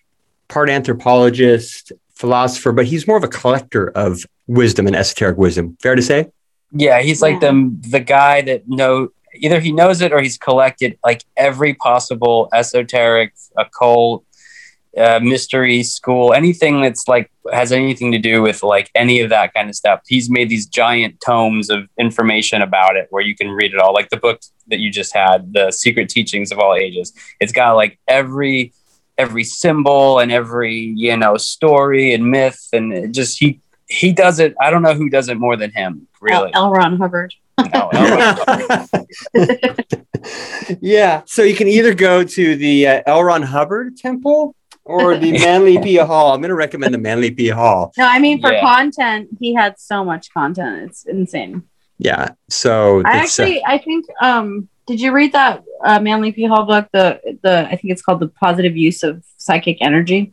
[0.48, 5.76] part anthropologist, philosopher, but he's more of a collector of wisdom and esoteric wisdom.
[5.80, 6.30] Fair to say?
[6.72, 10.98] Yeah, he's like the the guy that know either he knows it or he's collected
[11.04, 14.24] like every possible esoteric, occult,
[14.96, 19.54] uh, mystery school, anything that's like has anything to do with like any of that
[19.54, 20.00] kind of stuff.
[20.06, 23.94] He's made these giant tomes of information about it where you can read it all.
[23.94, 27.12] Like the book that you just had, The Secret Teachings of All Ages.
[27.40, 28.72] It's got like every
[29.18, 34.40] every symbol and every you know story and myth and it just he he does
[34.40, 34.54] it.
[34.60, 36.06] I don't know who does it more than him.
[36.20, 36.50] Really.
[36.54, 36.66] L.
[36.66, 36.70] L.
[36.70, 37.34] Ron Hubbard.
[37.72, 38.86] No, no.
[40.80, 41.22] yeah.
[41.26, 43.22] So you can either go to the uh, L.
[43.22, 45.96] Ron Hubbard Temple or the Manly P.
[45.96, 46.32] Hall.
[46.34, 47.48] I'm going to recommend the Manly P.
[47.48, 47.92] Hall.
[47.96, 48.60] No, I mean for Yeah.
[48.60, 50.90] content, he had so much content.
[50.90, 51.62] It's insane.
[51.98, 52.30] Yeah.
[52.48, 56.46] So I it's, uh, actually, I think, um, did you read that uh, Manly P.
[56.46, 56.88] Hall book?
[56.92, 60.22] The the I think it's called the Positive Use of Psychic Energy.
[60.24, 60.32] Do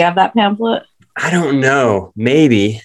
[0.00, 0.84] you have that pamphlet?
[1.16, 2.12] I don't know.
[2.14, 2.80] Maybe.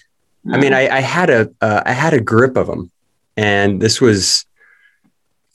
[0.52, 2.90] I mean, I, I had a uh, I had a grip of them,
[3.36, 4.44] and this was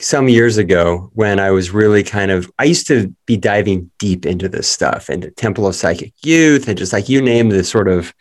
[0.01, 4.25] some years ago when I was really kind of I used to be diving deep
[4.25, 7.87] into this stuff into Temple of Psychic Youth and just like you name this sort
[7.87, 8.13] of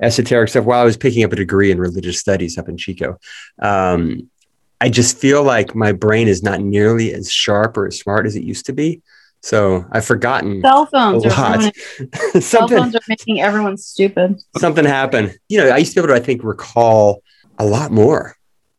[0.00, 3.18] esoteric stuff while I was picking up a degree in religious studies up in Chico.
[3.60, 4.28] Um,
[4.80, 8.34] I just feel like my brain is not nearly as sharp or as smart as
[8.34, 9.00] it used to be.
[9.40, 11.76] So I've forgotten cell phones a are lot.
[12.42, 14.40] cell phones are making everyone stupid.
[14.56, 15.36] something happened.
[15.48, 17.22] You know, I used to be able to, I think, recall
[17.58, 18.36] a lot more.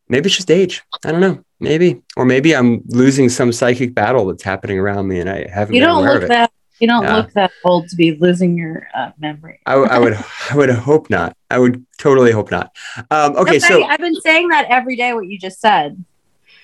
[0.08, 0.82] Maybe it's just age.
[1.04, 1.42] I don't know.
[1.64, 5.74] Maybe, or maybe I'm losing some psychic battle that's happening around me, and I haven't
[5.74, 6.50] You don't look that
[6.80, 7.16] you don't Yeah.
[7.16, 9.60] look that old to be losing your uh, memory.
[9.64, 10.18] I, I would,
[10.50, 11.36] I would hope not.
[11.50, 12.74] I would totally hope not.
[13.10, 15.14] Um, okay, so I've been saying that every day.
[15.14, 16.04] What you just said.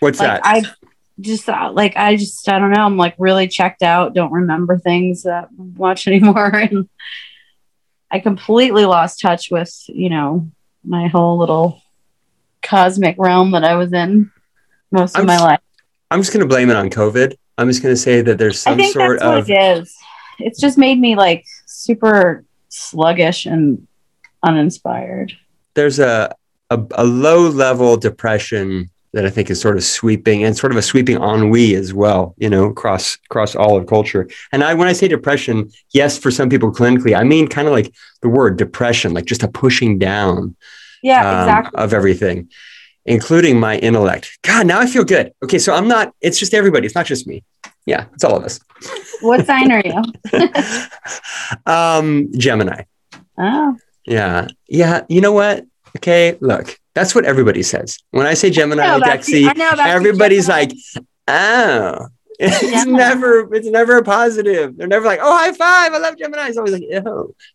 [0.01, 0.47] what's like that?
[0.47, 0.65] I
[1.21, 2.83] just uh, like I just I don't know.
[2.83, 4.15] I'm like really checked out.
[4.15, 6.89] Don't remember things that much anymore, and
[8.11, 10.51] I completely lost touch with you know
[10.85, 11.83] my whole little
[12.63, 14.31] cosmic realm that I was in
[14.91, 15.61] most of I'm my s- life.
[16.11, 17.35] I'm just going to blame it on COVID.
[17.59, 19.95] I'm just going to say that there's some sort of it is.
[20.39, 23.87] It's just made me like super sluggish and
[24.43, 25.33] uninspired.
[25.75, 26.35] there's a,
[26.71, 30.79] a a low level depression that I think is sort of sweeping and sort of
[30.79, 34.29] a sweeping ennui as well, you know, across across all of culture.
[34.53, 37.75] And I when I say depression, yes, for some people clinically, I mean kind of
[37.75, 40.57] like the word depression, like just a pushing down
[41.03, 41.79] Yeah, um, exactly.
[41.83, 42.49] of everything,
[43.05, 44.39] including my intellect.
[44.43, 45.33] God, now I feel good.
[45.43, 46.13] Okay, so I'm not.
[46.21, 46.87] It's just everybody.
[46.87, 47.45] It's not just me.
[47.87, 48.61] Yeah, it's all of us.
[49.21, 50.03] What sign are you?
[51.73, 52.85] um, Gemini.
[53.39, 54.49] Oh, Yeah.
[54.69, 55.05] Yeah.
[55.09, 55.65] You know what?
[55.97, 56.37] Okay.
[56.41, 57.99] Look, that's what everybody says.
[58.11, 58.99] When I say Gemini.
[59.01, 60.61] Dexy, I you, everybody's Gemini.
[60.61, 60.73] like,
[61.29, 62.09] oh.
[62.43, 62.85] It's Yeah.
[62.85, 64.77] never, it's never a positive.
[64.77, 65.93] They're never like, oh, high five.
[65.93, 66.49] I love Gemini.
[66.49, 66.83] It's always like.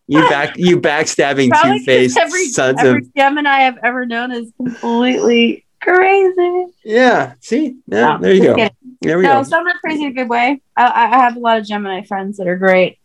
[0.06, 2.14] You back, you backstabbing two faced
[2.54, 3.14] sons every of.
[3.16, 6.66] Gemini I've ever known is completely crazy.
[6.84, 7.34] Yeah.
[7.40, 7.76] See?
[7.88, 8.16] Yeah.
[8.16, 8.54] No, there you go.
[8.54, 8.76] kidding.
[9.00, 9.42] There we No, go.
[9.42, 10.62] some not crazy in a good way.
[10.76, 12.98] I, I I have a lot of Gemini friends that are great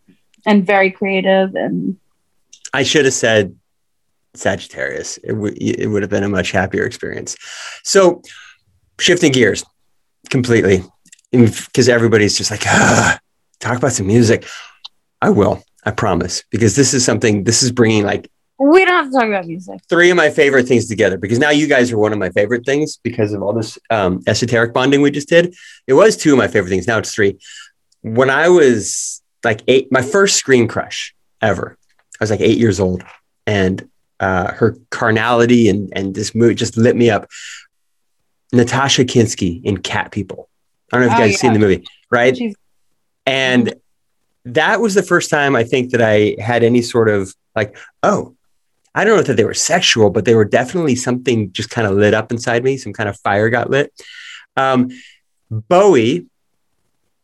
[0.46, 1.96] and very creative and
[2.72, 3.56] I should have said
[4.34, 5.18] Sagittarius.
[5.18, 7.36] It, would it would have been a much happier experience.
[7.84, 8.22] So,
[8.98, 9.64] shifting gears
[10.30, 10.82] completely,
[11.32, 13.18] because everybody's just like, ah,
[13.60, 14.46] talk about some music.
[15.20, 19.06] I will, I promise, because this is something, this is bringing like We don't have
[19.12, 19.80] to talk about music.
[19.88, 22.64] three of my favorite things together because now you guys are one of my favorite
[22.66, 25.54] things because of all this um, esoteric bonding we just did.
[25.86, 26.86] It was two of my favorite things.
[26.86, 27.38] Now it's three.
[28.02, 31.76] When I was like eight, my first screen crush ever,
[32.20, 33.02] I was like eight years old,
[33.46, 33.88] and
[34.20, 37.28] uh, her carnality and and this movie just lit me up.
[38.52, 40.48] Nastassja Kinski in Cat People.
[40.92, 42.36] I don't know if you Oh, guys seen the movie, right?
[42.36, 42.54] She's-
[43.26, 43.74] And
[44.44, 48.34] that was the first time I think that I had any sort of like, oh,
[48.94, 51.94] I don't know that they were sexual, but they were definitely something just kind of
[51.94, 52.76] lit up inside me.
[52.76, 53.92] Some kind of fire got lit.
[54.56, 54.90] Um,
[55.50, 56.26] Bowie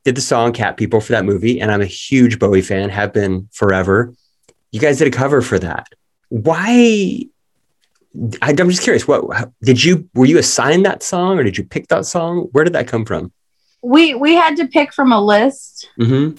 [0.05, 3.13] did the song Cat People for that movie, and I'm a huge Bowie fan, have
[3.13, 4.15] been forever.
[4.71, 5.89] You guys did a cover for that.
[6.31, 7.25] Why?
[8.41, 9.07] I, I'm just curious.
[9.07, 10.09] What did you?
[10.15, 12.49] Were you assigned that song, or did you pick that song?
[12.53, 13.33] Where did that come from?
[13.83, 15.89] We we had to pick from a list.
[15.97, 16.31] hmm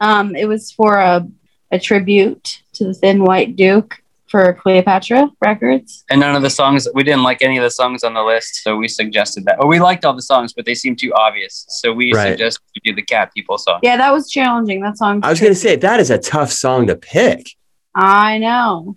[0.00, 1.26] Um, it was for a
[1.70, 6.04] a tribute to the Thin White Duke for Cleopatra Records.
[6.10, 8.62] And none of the songs we didn't like any of the songs on the list,
[8.62, 9.56] so we suggested that.
[9.58, 12.30] Or we liked all the songs, but they seemed too obvious, so we Right.
[12.30, 13.80] suggested we do the Cat People song.
[13.82, 14.80] Yeah, that was challenging.
[14.82, 15.20] That song.
[15.22, 17.50] I was going to say that is a tough song to pick.
[17.94, 18.96] I know.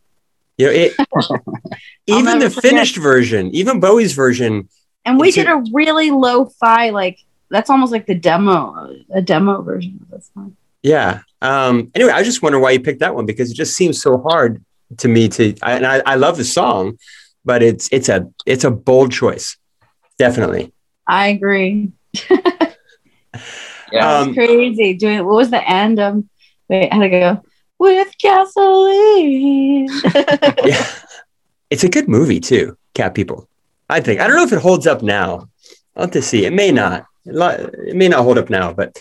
[0.58, 0.94] You know, it,
[2.08, 2.62] even the forget.
[2.72, 4.70] finished version, even Bowie's version,
[5.06, 7.17] And we did a really lo-fi, like
[7.52, 10.56] that's almost like the demo, a demo version of this song.
[10.82, 11.22] yeah.
[11.42, 14.18] Um, anyway, I just wonder why you picked that one because it just seems so
[14.18, 14.64] hard
[14.98, 15.56] to me to.
[15.62, 16.98] I, and I, I love the song,
[17.46, 19.58] but it's it's a it's a bold choice,
[20.18, 20.72] definitely.
[21.08, 21.92] I agree.
[23.92, 24.20] Yeah.
[24.20, 24.94] Um, crazy.
[24.94, 26.00] Doing what was the end?
[26.00, 26.30] Um,
[26.70, 27.42] wait, how to go
[27.78, 29.88] with gasoline?
[30.64, 30.88] yeah,
[31.70, 32.78] it's a good movie too.
[32.94, 33.48] Cat People,
[33.90, 34.20] I think.
[34.22, 35.50] I don't know if it holds up now.
[35.96, 36.46] I'll have to see.
[36.46, 37.06] It may not.
[37.25, 38.97] It may not hold up now, but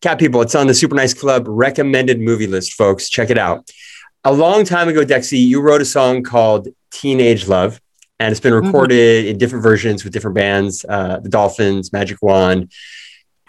[0.00, 3.08] Cat People, it's on the Super Nice Club recommended movie list, folks.
[3.08, 3.70] Check it out.
[4.24, 7.80] A long time ago, Dexy, you wrote a song called Teenage Love,
[8.20, 12.70] and it's been recorded in different versions with different bands, uh, the Dolphins, Magic Wand.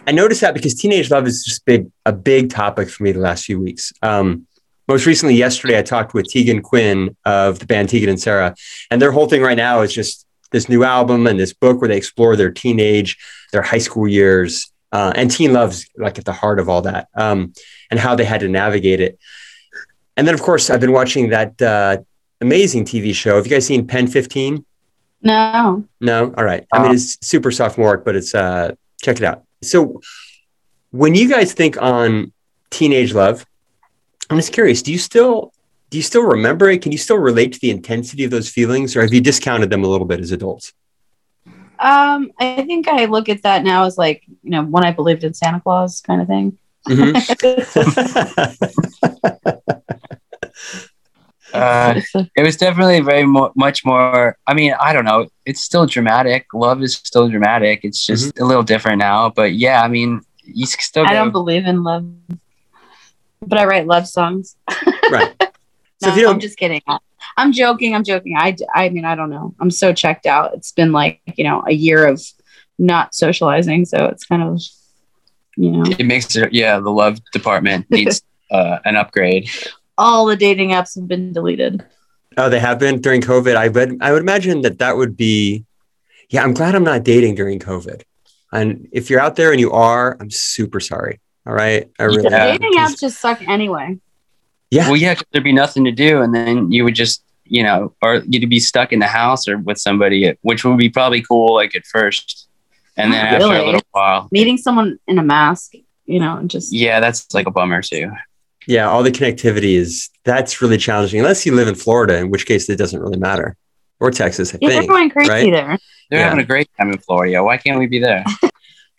[0.07, 3.19] I noticed that because Teenage Love is just big, a big topic for me the
[3.19, 3.93] last few weeks.
[4.01, 4.47] Um,
[4.87, 8.55] most recently, yesterday, I talked with Tegan Quinn of the band Tegan and Sara,
[8.89, 11.89] and their whole thing right now is just this new album and this book where
[11.89, 13.17] they explore their teenage,
[13.51, 17.09] their high school years, uh, and teen love's like at the heart of all that,
[17.15, 17.51] um,
[17.91, 19.19] and how they had to navigate it.
[20.15, 21.97] And then, of course, I've been watching that uh,
[22.39, 23.35] amazing TV show.
[23.35, 24.63] Have you guys seen PEN15?
[25.23, 26.65] no, No, all right.
[26.71, 29.43] I mean, it's super sophomoric, but it's uh, check it out.
[29.61, 30.01] So,
[30.91, 32.31] when you guys think on
[32.69, 33.45] teenage love,
[34.29, 34.81] I'm just curious.
[34.81, 35.52] Do you still
[35.93, 36.81] do you still remember it?
[36.81, 39.83] Can you still relate to the intensity of those feelings, or have you discounted them
[39.83, 40.73] a little bit as adults?
[41.77, 45.23] um, I think I look at that now as like you know when I believed
[45.23, 46.57] in Santa Claus kind of thing.
[46.87, 47.13] Mhm.
[51.53, 52.01] Uh,
[52.35, 54.35] it was definitely very mo- much more.
[54.47, 55.27] I mean, I don't know.
[55.45, 56.47] It's still dramatic.
[56.51, 57.81] Love is still dramatic.
[57.83, 59.29] It's just a little different now.
[59.29, 61.05] But yeah, I mean, you still.
[61.05, 62.07] I don't believe in love,
[63.43, 64.55] but I write love songs.
[65.11, 65.35] right.
[66.03, 66.81] So No, if you I'm just kidding.
[67.37, 67.95] I'm joking.
[67.95, 68.35] I'm joking.
[68.37, 69.55] I, I mean, I don't know.
[69.59, 70.53] I'm so checked out.
[70.53, 72.21] It's been like, you know, a year of
[72.77, 73.85] not socializing.
[73.85, 74.61] So it's kind of,
[75.55, 76.51] you know, it makes it.
[76.51, 79.49] Yeah, the love department needs uh, an upgrade.
[79.97, 81.85] all the dating apps have been deleted.
[82.37, 83.55] oh, they have been during COVID.
[83.55, 85.65] I would I would imagine that that would be.
[86.29, 88.01] Yeah, I'm glad I'm not dating during COVID.
[88.51, 91.19] And if you're out there and you are, I'm super sorry.
[91.45, 92.29] All right, I really.
[92.29, 92.51] Yeah.
[92.51, 93.99] dating apps just suck anyway.
[94.73, 94.87] Yeah.
[94.87, 97.93] Well, yeah, 'cause there'd be nothing to do, and then you would just, you know,
[98.01, 101.53] or you'd be stuck in the house or with somebody, which would be probably cool,
[101.53, 102.47] like at first,
[102.97, 105.73] and then after a little while, Meeting someone in a mask,
[106.05, 108.11] you know, and just yeah, that's like a bummer too.
[108.65, 112.45] Yeah, all the connectivity is that's really challenging unless you live in Florida, in which
[112.45, 113.55] case it doesn't really matter,
[113.99, 115.51] or Texas, I yeah, they're going crazy right?
[115.51, 115.77] there.
[116.09, 116.29] They're Yeah.
[116.29, 117.43] having a great time in Florida.
[117.43, 118.23] Why can't we be there?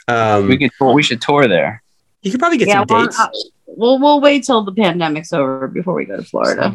[0.06, 0.70] Um, We could.
[0.92, 1.82] We should tour there.
[2.20, 3.50] you could probably get yeah, some well, dates.
[3.76, 6.74] We'll we'll wait till the pandemic's over before we go to Florida.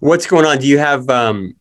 [0.00, 0.58] What's going on?
[0.58, 1.08] Do you have?
[1.08, 1.56] Um,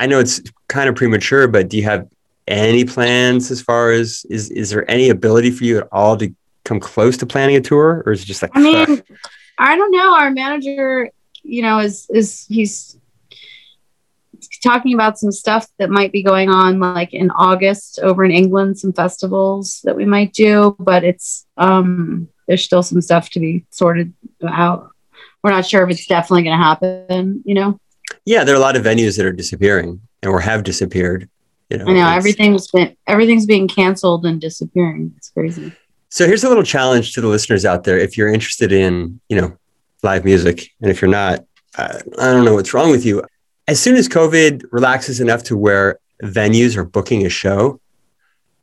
[0.00, 2.08] I know it's kind of premature, but do you have
[2.46, 6.34] any plans as far as is is there any ability for you at all to
[6.64, 9.02] come close to planning a tour, or is it just like I mean,
[9.58, 10.14] I don't know.
[10.14, 11.10] Our manager,
[11.42, 12.98] you know, is is he's
[14.62, 18.78] talking about some stuff that might be going on like in August over in England,
[18.78, 23.64] some festivals that we might do, but it's um there's still some stuff to be
[23.70, 24.12] sorted
[24.46, 24.90] out.
[25.44, 27.78] We're not sure if it's definitely going to happen, you know.
[28.24, 31.28] yeah, there are a lot of venues that are disappearing and or have disappeared.
[31.70, 35.12] You know, I know everything's been everything's being canceled and disappearing.
[35.18, 35.72] It's crazy.
[36.08, 37.98] So here's a little challenge to the listeners out there.
[37.98, 39.56] If you're interested in, you know,
[40.02, 41.44] live music, and if you're not,
[41.76, 43.22] uh, I don't know what's wrong with you.
[43.68, 47.78] as soon as COVID relaxes enough to where venues are booking a show,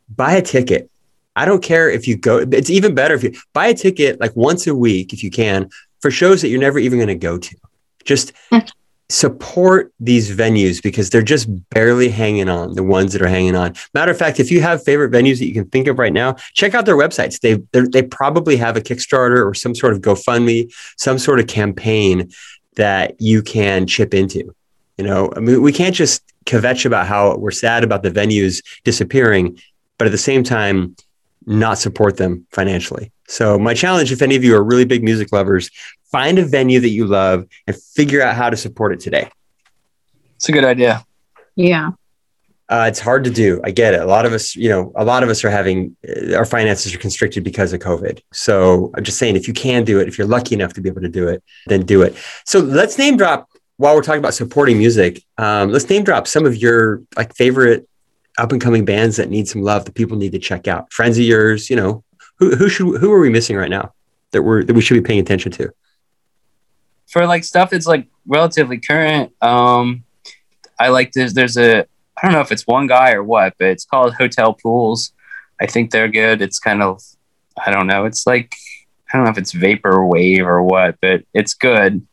[0.10, 0.90] buy a ticket.
[1.36, 4.36] I don't care if you go, it's even better if you buy a ticket like
[4.36, 5.70] once a week, if you can,
[6.02, 7.56] for shows that you're never even going to go to.
[8.04, 8.70] Just mm.
[9.10, 13.74] support these venues because they're just barely hanging on, the ones that are hanging on.
[13.94, 16.36] Matter of fact, if you have favorite venues that you can think of right now,
[16.54, 17.40] check out their websites.
[17.40, 17.56] They
[17.88, 22.30] they probably have a Kickstarter or some sort of GoFundMe, some sort of campaign
[22.76, 24.54] that you can chip into.
[24.98, 28.64] You know, I mean, we can't just kvetch about how we're sad about the venues
[28.84, 29.60] disappearing,
[29.98, 30.96] but at the same time,
[31.46, 33.12] not support them financially.
[33.28, 35.70] So my challenge, if any of you are really big music lovers,
[36.12, 39.30] find a venue that you love and figure out how to support it today.
[40.36, 41.06] It's a good idea.
[41.56, 41.92] Yeah.
[42.68, 43.62] Uh, it's hard to do.
[43.64, 44.02] I get it.
[44.02, 46.96] A lot of us, you know, a lot of us are having uh, our finances
[46.96, 48.22] are constricted because of COVID.
[48.34, 50.90] So I'm just saying, if you can do it, if you're lucky enough to be
[50.90, 52.16] able to do it, then do it.
[52.44, 55.22] So let's name drop while we're talking about supporting music.
[55.38, 57.88] Um, let's name drop some of your like favorite
[58.38, 60.92] up and coming bands that need some love that people need to check out.
[60.92, 62.04] Friends of yours, you know,
[62.38, 63.94] who who should who are we missing right now
[64.32, 65.72] that we're that we should be paying attention to?
[67.08, 70.04] For like stuff that's like relatively current, um,
[70.80, 73.68] I like there's there's a I don't know if it's one guy or what, but
[73.68, 75.12] it's called Hotel Pools.
[75.62, 76.42] I think they're good.
[76.42, 77.02] It's kind of
[77.66, 78.06] I don't know.
[78.06, 78.56] It's like
[79.12, 82.06] I don't know if it's vapor wave or what, but it's good.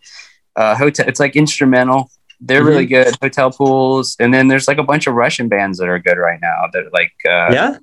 [0.55, 1.09] Uh, hotel.
[1.09, 2.11] It's like instrumental.
[2.45, 2.69] They're mm-hmm.
[2.69, 3.15] really good.
[3.23, 6.41] Hotel Pools, and then there's like a bunch of Russian bands that are good right
[6.43, 6.65] now.
[6.73, 7.77] That are like uh, yeah,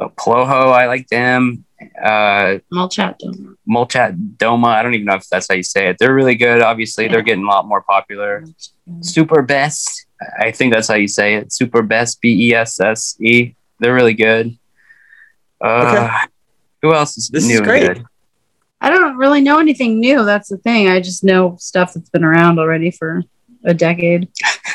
[0.00, 0.72] Ploho.
[0.72, 1.66] I like them.
[2.02, 3.56] Uh, Molchat Doma.
[3.68, 4.68] Molchat Doma.
[4.68, 5.96] I don't even know if that's how you say it.
[5.98, 6.62] They're really good.
[6.62, 7.12] Obviously, yeah.
[7.12, 8.44] they're getting a lot more popular.
[9.00, 10.06] Superbesse.
[10.40, 11.52] I think that's how you say it.
[11.52, 12.18] Superbesse.
[12.18, 13.54] B E S S E.
[13.80, 14.58] They're really good.
[15.60, 16.16] Uh, okay.
[16.82, 17.86] Who else is this new is great.
[17.86, 18.04] Good?
[18.80, 20.24] I don't really know anything new.
[20.24, 20.88] That's the thing.
[20.88, 23.22] I just know stuff that's been around already for
[23.64, 24.28] a decade.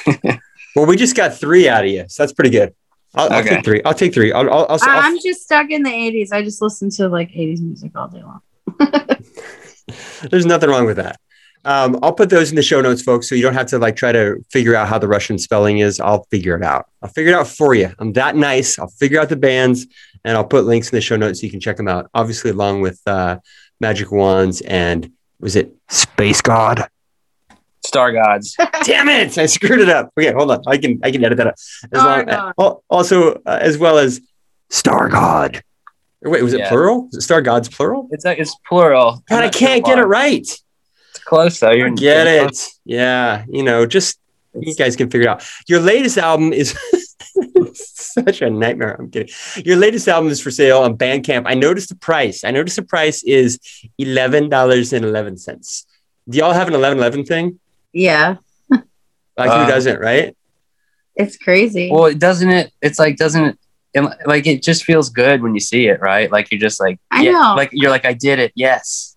[0.76, 2.74] well, we just got three out of you, so that's pretty good.
[3.16, 3.82] I'll, I'll take three.
[3.86, 4.32] I'll take three.
[4.32, 6.32] I'll, I'll, I'll, I'm just stuck in the 80s.
[6.32, 8.42] I just listen to like 80s music all day long.
[10.30, 11.20] There's nothing wrong with that.
[11.66, 13.96] Um, I'll put those in the show notes, folks, so you don't have to like
[13.96, 16.00] try to figure out how the Russian spelling is.
[16.00, 16.88] I'll figure it out.
[17.02, 17.92] I'll figure it out for you.
[18.00, 18.78] I'm that nice.
[18.80, 19.86] I'll figure out the bands
[20.26, 22.10] and I'll put links in the show notes so you can check them out.
[22.14, 23.40] Obviously, along with uh,
[23.80, 26.88] Magic Wands and was it Space God?
[27.94, 28.56] Star Gods.
[28.86, 29.38] Damn it!
[29.38, 30.12] I screwed it up.
[30.20, 30.64] Okay, hold on.
[30.66, 31.54] I can I can edit that up.
[31.54, 34.20] As Star long, uh, also, uh, as well as
[34.72, 35.64] Star God.
[36.24, 37.08] Wait, was it plural?
[37.12, 38.08] Is it Star Gods plural?
[38.12, 39.24] It's uh, it's plural.
[39.30, 40.42] God, I can't get it right.
[40.42, 41.70] It's close though.
[41.72, 42.48] You're get it.
[42.48, 42.80] Close.
[42.84, 44.20] Yeah, you know, just
[44.56, 45.48] you guys can figure it out.
[45.68, 46.76] Your latest album is
[47.74, 48.96] such a nightmare.
[49.00, 49.32] I'm kidding.
[49.64, 51.44] Your latest album is for sale on Bandcamp.
[51.46, 52.44] I noticed the price.
[52.44, 53.60] I noticed the price is
[54.00, 55.86] eleven dollars and eleven cents.
[56.28, 57.60] Do y'all have an eleven eleven thing?
[57.94, 58.38] Yeah.
[58.70, 58.82] like
[59.38, 60.36] who uh, doesn't, right?
[61.16, 61.90] It's crazy.
[61.92, 62.72] Well, it doesn't it?
[62.82, 63.60] It's like doesn't it?
[64.26, 66.32] like it just feels good when you see it, right?
[66.32, 67.54] Like you're just like I yeah, know.
[67.56, 69.16] Like you're like I did it, yes.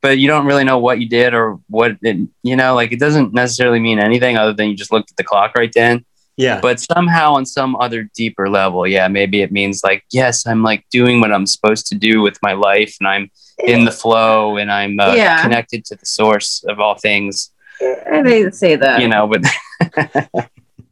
[0.00, 2.74] But you don't really know what you did or what it, you know.
[2.74, 5.72] Like it doesn't necessarily mean anything other than you just looked at the clock right
[5.72, 6.04] then.
[6.36, 6.60] Yeah.
[6.60, 10.84] But somehow on some other deeper level, yeah, maybe it means like yes, I'm like
[10.90, 13.30] doing what I'm supposed to do with my life, and I'm
[13.64, 15.42] in the flow, and I'm uh, yeah.
[15.42, 17.50] connected to the source of all things
[17.80, 19.00] they say that.
[19.00, 19.44] You know, but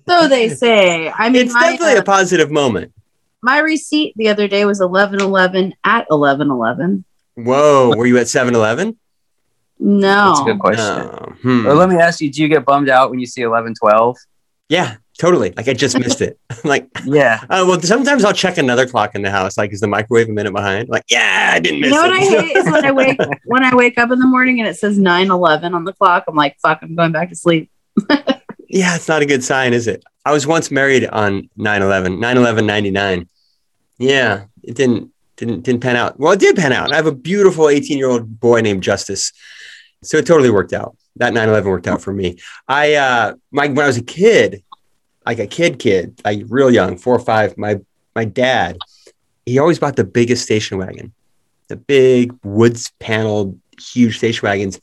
[0.08, 1.10] so they say.
[1.10, 2.92] I mean, it's my, definitely uh, a positive moment.
[3.42, 7.04] My receipt the other day was eleven eleven at eleven eleven.
[7.34, 8.96] Whoa, were you at 7-Eleven?
[9.80, 10.28] No.
[10.28, 10.84] That's a good question.
[10.84, 11.34] No.
[11.42, 11.66] Hmm.
[11.66, 14.16] Or let me ask you, do you get bummed out when you see eleven twelve?
[14.68, 15.52] Yeah, totally.
[15.56, 16.38] Like I just missed it.
[16.64, 17.40] like, yeah.
[17.42, 19.56] Uh, well, sometimes I'll check another clock in the house.
[19.56, 20.88] Like, is the microwave a minute behind?
[20.88, 22.10] Like, yeah, I didn't miss you know it.
[22.10, 24.68] what I hate is when I wake when I wake up in the morning and
[24.68, 26.24] it says 9-11 on the clock.
[26.28, 27.70] I'm like, fuck, I'm going back to sleep.
[28.68, 30.04] yeah, it's not a good sign, is it?
[30.24, 33.28] I was once married on 9-11, 9-11, 99.
[33.98, 36.18] Yeah, it didn't didn't didn't pan out.
[36.18, 36.92] Well, it did pan out.
[36.92, 39.32] I have a beautiful 18 year old boy named Justice.
[40.02, 40.96] So it totally worked out.
[41.16, 42.38] That 9-11 worked out for me.
[42.66, 44.63] I uh my when I was a kid,
[45.26, 47.80] like a kid kid, like real young, four or five, my
[48.14, 48.78] my dad,
[49.46, 51.12] he always bought the biggest station wagon,
[51.68, 54.80] the big woods paneled, huge station wagons.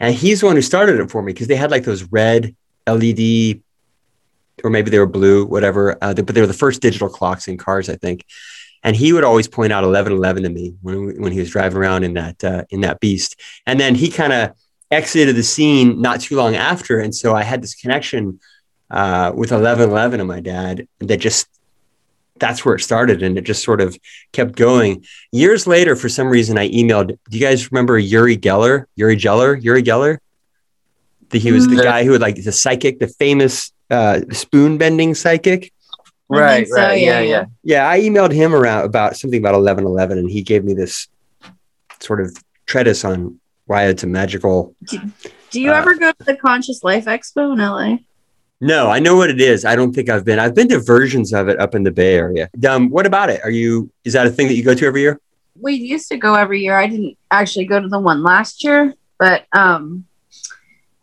[0.00, 2.54] And he's the one who started it for me because they had like those red
[2.86, 3.62] LED,
[4.62, 5.96] or maybe they were blue, whatever.
[6.02, 8.24] Uh, but they were the first digital clocks in cars, I think.
[8.82, 12.04] And he would always point out 1111 to me when, when he was driving around
[12.04, 13.40] in that uh, in that beast.
[13.66, 14.52] And then he kind of
[14.90, 18.38] exited the scene not too long after, and so I had this connection
[18.90, 21.46] uh, with 1111 and my dad that just
[22.38, 23.96] that's where it started and it just sort of
[24.32, 28.84] kept going years later for some reason i emailed do you guys remember uri geller
[28.96, 30.18] uri geller uri geller
[31.30, 31.82] The, he was the Mhm.
[31.84, 35.72] guy who would like the psychic, the famous uh, spoon bending psychic.
[36.28, 37.28] Right, so, right, yeah, yeah, yeah.
[37.30, 37.44] yeah.
[37.72, 41.08] Yeah, I emailed him around about something about eleven eleven, and he gave me this
[42.00, 42.28] sort of
[42.66, 44.74] treatise on why it's a magical.
[45.50, 47.98] Do you Uh, ever go to the Conscious Life Expo in LA?
[48.60, 49.64] No, I know what it is.
[49.64, 50.38] I don't think I've been.
[50.38, 52.48] I've been to versions of it up in the Bay Area.
[52.68, 53.40] Um, what about it?
[53.44, 53.90] Are you?
[54.04, 55.20] Is that a thing that you go to every year?
[55.60, 56.76] We used to go every year.
[56.76, 60.04] I didn't actually go to the one last year, but um,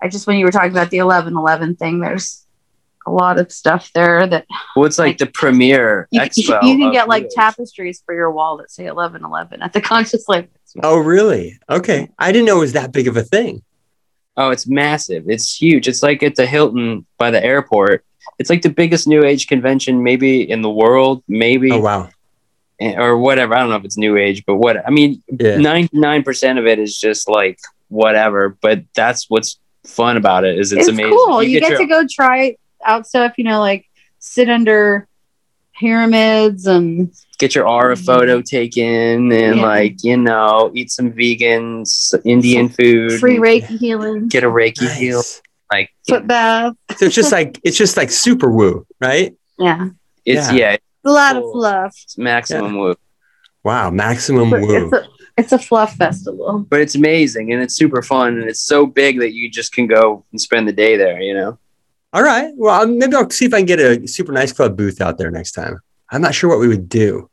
[0.02, 2.46] I just when you were talking about the eleven eleven thing, there's
[3.08, 4.46] a lot of stuff there that
[4.76, 6.62] Well, it's like the premier you, expo.
[6.64, 7.34] you can get like New Age.
[7.36, 10.48] tapestries for your wall that say eleven eleven at the Conscious Life.
[10.84, 11.60] Oh, really?
[11.70, 13.62] Okay, I didn't know it was that big of a thing.
[14.42, 15.30] Oh, it's massive.
[15.30, 15.88] It's huge.
[15.88, 18.04] It's like at the Hilton by the airport.
[18.40, 22.10] It's like the biggest New Age convention maybe in the world, maybe Oh, wow.
[22.80, 23.54] eh, or whatever.
[23.56, 25.58] I don't know if it's New Age, but what I mean, Yeah.
[25.58, 28.58] ninety nine percent of it is just like whatever.
[28.62, 30.58] But that's what's fun about it.
[30.58, 31.12] Is it's, It's, amazing.
[31.12, 31.44] cool.
[31.44, 33.34] You, get, your- to go try out stuff.
[33.38, 33.86] You know, like
[34.20, 35.08] sit under
[35.82, 38.06] pyramids and get your aura mm-hmm.
[38.06, 39.66] photo taken and Yeah.
[39.74, 41.84] like you know eat some vegan
[42.24, 43.20] Indian food.
[43.20, 45.24] free Reiki healing, Get a Reiki heal.
[45.74, 46.74] Like foot bath.
[46.98, 49.34] So it's just like it's just like super woo, right?
[49.58, 49.90] Yeah,
[50.26, 50.72] it's Yeah.
[50.72, 51.94] yeah, a lot of fluff.
[52.04, 52.96] it's maximum woo.
[53.64, 54.86] Wow, maximum But woo.
[54.86, 55.08] It's a,
[55.38, 56.66] it's a fluff festival.
[56.70, 59.88] but it's amazing and it's super fun and it's so big that you just can
[59.88, 61.58] go and spend the day there you know
[62.14, 62.52] All right.
[62.56, 65.18] Well, um, maybe I'll see if I can get a Super Nice Club booth out
[65.18, 65.80] there next time.
[66.12, 67.30] I'm not sure what we would do.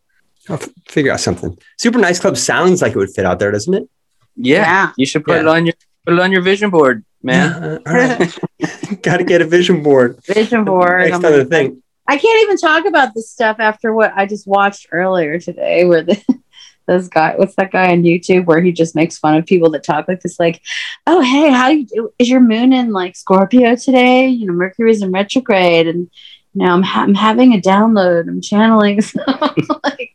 [0.48, 1.58] I'll f- figure out something.
[1.76, 3.88] Super Nice Club sounds like it would fit out there, doesn't it?
[4.36, 5.40] yeah, you should put Yeah.
[5.40, 5.74] it on your
[6.06, 8.38] put it on your vision board man Yeah, all right.
[9.02, 10.20] Got to get a vision board.
[10.26, 11.00] Vision board.
[11.00, 11.82] Next I'm time the like- thing.
[12.06, 16.02] I can't even talk about this stuff after what I just watched earlier today, where
[16.04, 16.16] the
[16.88, 19.84] this guy, what's that guy on YouTube, where he just makes fun of people that
[19.84, 20.60] talk like this, like,
[21.06, 22.12] "Oh, hey, how you?
[22.18, 24.26] Is your moon in like Scorpio today?
[24.26, 26.10] You know, Mercury's in retrograde, and
[26.54, 28.28] you know, I'm ha- I'm having a download.
[28.28, 29.00] I'm channeling."
[29.84, 30.14] like,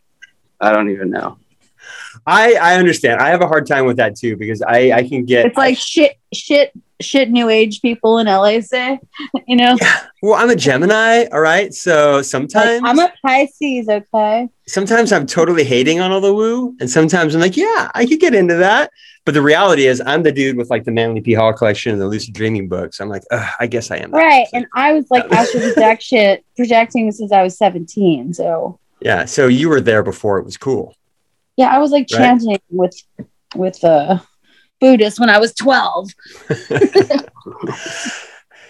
[0.61, 1.37] i don't even know
[2.25, 3.21] I, I understand.
[3.21, 5.45] I have a hard time with that too because I, I can get.
[5.45, 7.29] it's like shit, shit, shit.
[7.29, 8.99] New age people in LA say,
[9.47, 9.77] you know.
[10.21, 11.25] well, I'm a Gemini.
[11.25, 11.73] All right.
[11.73, 14.49] So Like, sometimes I'm a Pisces, okay?
[14.67, 18.19] sometimes I'm totally hating on all the woo, and sometimes I'm like, yeah, I could
[18.19, 18.91] get into that.
[19.25, 21.33] But the reality is, I'm the dude with like the Manly P.
[21.33, 22.99] Hall collection and the Lucid Dreaming books.
[22.99, 23.23] I'm like,
[23.59, 24.11] I guess I am.
[24.11, 24.45] Right.
[24.45, 24.57] person.
[24.57, 28.33] And I was like astral projection projecting since I was 17.
[28.33, 29.25] So yeah.
[29.25, 30.95] So you were there before it was cool.
[31.57, 32.19] Yeah, I was like Right.
[32.19, 32.95] chanting with
[33.55, 34.19] with uh
[34.79, 36.09] Buddhists when I was 12.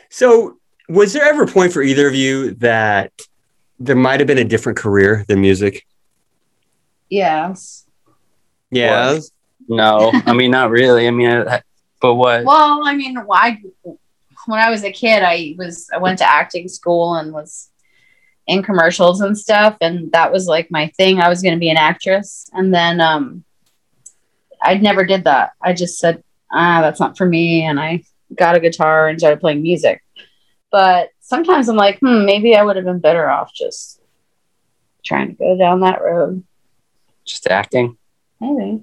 [0.09, 0.57] So,
[0.89, 3.11] was there ever a point for either of you that
[3.79, 5.88] there might have been a different career than music?
[7.09, 7.86] Yes.
[8.69, 9.19] Yeah.
[9.69, 11.61] no i mean not really i mean I,
[12.01, 13.61] but what Well, I mean, I
[14.45, 17.69] when I was a kid, I was I went to acting school and was
[18.47, 21.19] in commercials and stuff, and that was like my thing.
[21.19, 23.43] I was going to be an actress, and then um,
[24.61, 25.51] I never did that.
[25.61, 28.03] I just said, ah, that's not for me, and I
[28.35, 30.01] got a guitar and started playing music.
[30.71, 34.01] But sometimes I'm like, hmm, maybe I would have been better off just
[35.05, 36.43] trying to go down that road.
[37.25, 37.97] just acting
[38.39, 38.81] Maybe.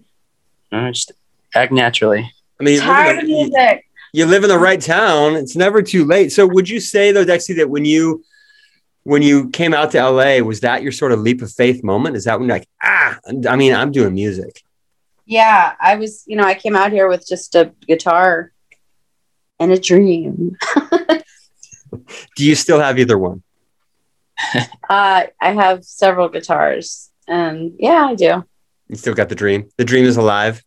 [0.70, 1.12] Uh, just
[1.54, 3.86] act naturally I mean, you live, Tired in of the, you, music.
[4.12, 5.34] you live in the right town.
[5.34, 6.30] It's never too late.
[6.30, 8.22] So, would you say though, Dexy, that when you
[9.10, 12.14] when you came out to LA, was that your sort of leap of faith moment?
[12.14, 14.62] Is that when you're like, ah, I mean, I'm doing music.
[15.26, 18.52] Yeah, I was, you know, I came out here with just a guitar
[19.58, 20.56] and a dream.
[22.36, 23.42] Do you still have either one?
[24.88, 28.42] Uh, I have several guitars, and yeah, I do.
[28.88, 29.68] You still got the dream.
[29.76, 30.64] The dream is alive.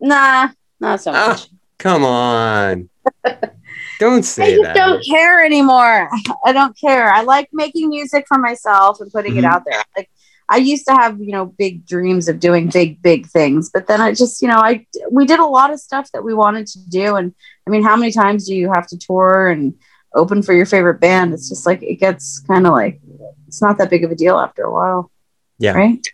[0.00, 0.48] Nah,
[0.80, 1.48] not so Ah, much.
[1.78, 2.88] Come on.
[4.00, 4.74] Don't I say just that.
[4.74, 6.10] don't care anymore.
[6.44, 7.12] I don't care.
[7.12, 9.52] I like making music for myself and putting it Mhm.
[9.52, 9.80] out there.
[9.96, 10.10] Like
[10.48, 14.00] I used to have, you know, big dreams of doing big, big things, but then
[14.00, 16.78] I just, you know, I we did a lot of stuff that we wanted to
[16.90, 17.32] do, and
[17.66, 19.74] I mean, how many times do you have to tour and
[20.16, 21.32] open for your favorite band?
[21.34, 23.00] It's just like it gets kind of like
[23.46, 25.10] it's not that big of a deal after a while.
[25.58, 25.72] Yeah.
[25.74, 26.04] Right.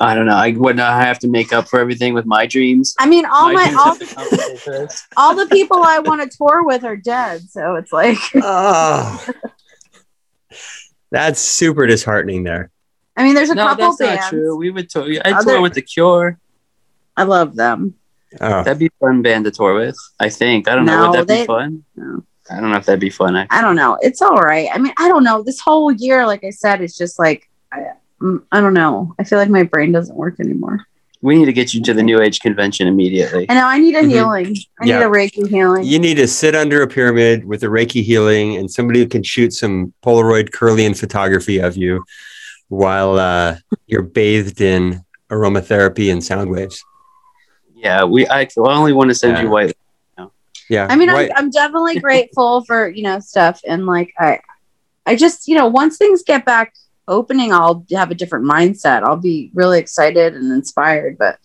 [0.00, 2.94] I don't know i would not have to make up for everything with my dreams
[2.98, 5.06] I mean, all my, dreams all have to compensate for this.
[5.16, 9.24] all the people I want to tour with are dead, so it's like Oh.
[11.10, 12.70] That's super disheartening there.
[13.16, 14.20] I mean, there's a no couple that's bands.
[14.22, 16.38] not true we would tour i Other- tour with the cure
[17.16, 17.94] I love them.
[18.40, 18.62] Oh.
[18.64, 21.26] that'd be fun band to tour with i think i don't know No, would that
[21.28, 22.22] they- be fun No.
[22.50, 23.56] i don't know if that'd be fun actually.
[23.58, 23.96] I don't know.
[24.02, 24.68] It's all right.
[24.74, 25.42] I mean, I don't know.
[25.42, 27.78] This whole year, like I said, it's just like I,
[28.52, 29.14] I don't know.
[29.18, 30.86] I feel like my brain doesn't work anymore.
[31.22, 33.46] We need to get you to the New Age convention immediately.
[33.48, 34.10] I know I need a Mhm.
[34.10, 34.56] healing.
[34.80, 34.98] I Yeah.
[34.98, 35.84] need a Reiki healing.
[35.84, 39.22] You need to sit under a pyramid with a Reiki healing and somebody who can
[39.22, 42.04] shoot some Polaroid Kirlian photography of you
[42.68, 43.56] while uh,
[43.86, 46.82] you're bathed in aromatherapy and sound waves.
[47.74, 48.26] Yeah, we.
[48.28, 49.42] I, I only want to send Yeah.
[49.42, 49.76] you white.
[50.68, 50.86] Yeah.
[50.90, 51.30] I mean, right.
[51.36, 54.40] I'm, I'm definitely grateful for you know stuff, and like I,
[55.06, 56.72] I just you know once things get back
[57.08, 59.02] opening, I'll have a different mindset.
[59.02, 61.18] I'll be really excited and inspired.
[61.18, 61.38] But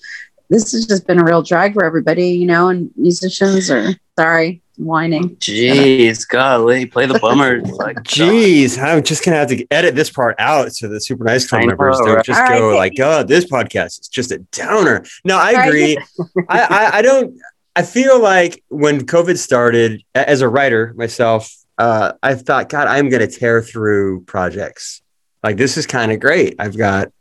[0.49, 2.69] this has just been a real drag for everybody, you know.
[2.69, 5.37] And musicians are sorry, whining.
[5.37, 7.61] Jeez, golly, play the bummer.
[7.61, 11.47] like, Jeez, I'm just gonna have to edit this part out so the super nice
[11.47, 12.25] club members don't right?
[12.25, 12.77] just All go right.
[12.77, 15.67] like, "God, this podcast is just a downer." No, I All right.
[15.67, 15.97] agree.
[16.49, 17.39] I, I I don't.
[17.73, 23.09] I feel like when COVID started, as a writer myself, uh, I thought, God, I'm
[23.09, 25.01] gonna tear through projects.
[25.43, 26.55] Like this is kind of great.
[26.59, 27.11] I've got,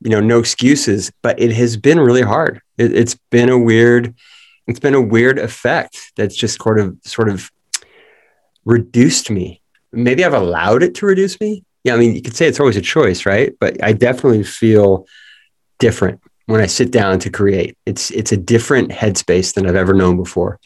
[0.00, 1.12] you know, no excuses.
[1.22, 2.60] But it has been really hard.
[2.78, 4.14] It, it's been a weird.
[4.66, 7.50] It's been a weird effect that's just sort of sort of
[8.64, 9.60] reduced me
[9.94, 11.64] maybe I've allowed it to reduce me.
[11.84, 13.54] Yeah, I mean, you could say it's always a choice, right?
[13.60, 15.06] But I definitely feel
[15.78, 17.76] different when I sit down to create.
[17.86, 20.58] It's it's a different headspace than I've ever known before.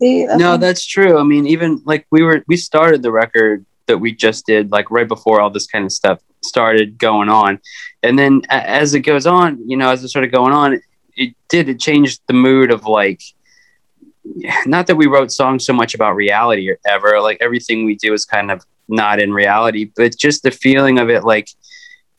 [0.00, 1.18] See, No, that's true.
[1.18, 4.90] I mean, even like we were, we started the record that we just did, like
[4.90, 7.60] right before all this kind of stuff started going on.
[8.02, 10.80] And then as it goes on, you know, as it started going on,
[11.16, 13.20] it did, it changed the mood of like,
[14.66, 18.12] not that we wrote songs so much about reality or ever, like everything we do
[18.12, 21.48] is kind of not in reality, but just the feeling of it, like,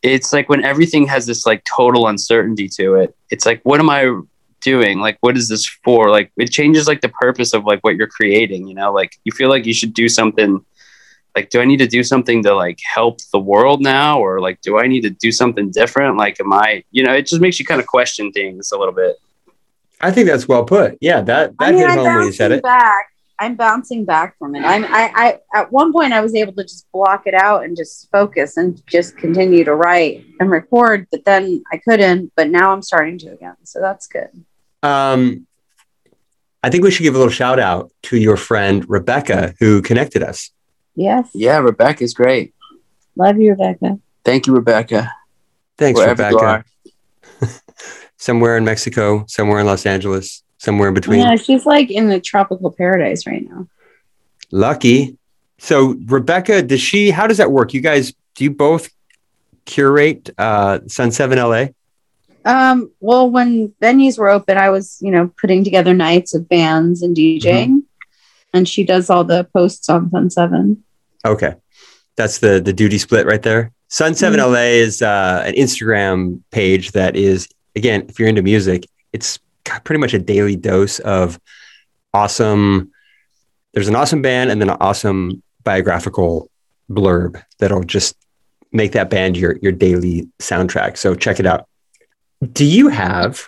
[0.01, 3.89] it's like when everything has this like total uncertainty to it, it's like, what am
[3.89, 4.19] I
[4.61, 4.99] doing?
[4.99, 6.09] Like, what is this for?
[6.09, 8.91] Like, it changes like the purpose of like what you're creating, you know?
[8.91, 10.63] Like, you feel like you should do something.
[11.35, 14.19] Like, do I need to do something to like help the world now?
[14.19, 16.17] Or like, do I need to do something different?
[16.17, 18.93] Like, am I, you know, it just makes you kind of question things a little
[18.93, 19.15] bit.
[20.01, 20.97] I think that's well put.
[20.99, 22.63] Yeah, that that I mean, hit I'm home when you said bouncing it.
[22.63, 23.07] back.
[23.39, 24.59] I'm bouncing back from it.
[24.59, 27.75] I'm, I, I, at one point, I was able to just block it out and
[27.75, 31.07] just focus and just continue to write and record.
[31.11, 32.33] But then I couldn't.
[32.35, 33.55] But now I'm starting to again.
[33.63, 34.29] So that's good.
[34.83, 35.47] Um,
[36.61, 40.21] I think we should give a little shout out to your friend Rebecca who connected
[40.21, 40.51] us.
[40.95, 41.29] Yes.
[41.33, 42.53] Yeah, Rebecca's great.
[43.15, 43.99] Love you, Rebecca.
[44.23, 45.11] Thank you, Rebecca.
[45.77, 46.65] Thanks, wherever you Rebecca.
[47.41, 47.49] are.
[48.17, 51.21] Somewhere in Mexico, somewhere in Los Angeles, somewhere in between.
[51.21, 53.67] Yeah, she's like in the tropical paradise right now.
[54.51, 55.17] Lucky.
[55.57, 57.09] So Rebecca, does she?
[57.09, 57.73] How does that work?
[57.73, 58.91] You guys, do you both
[59.65, 61.67] curate uh, Sun Seven LA?
[62.45, 67.01] Um, well, when venues were open, I was, you know, putting together nights of bands
[67.01, 67.83] and DJing,
[68.53, 70.83] and she does all the posts on Sun Seven.
[71.25, 71.55] Okay,
[72.15, 73.71] that's the the duty split right there.
[73.91, 74.53] Sun 7 Mm-hmm.
[74.53, 79.39] LA is uh, an Instagram page that is again, if you're into music, it's
[79.83, 81.39] pretty much a daily dose of
[82.13, 82.91] awesome.
[83.73, 86.49] There's an awesome band and then an awesome biographical
[86.89, 88.15] blurb that'll just
[88.71, 90.97] make that band your your daily soundtrack.
[90.97, 91.67] So check it out.
[92.53, 93.45] Do you have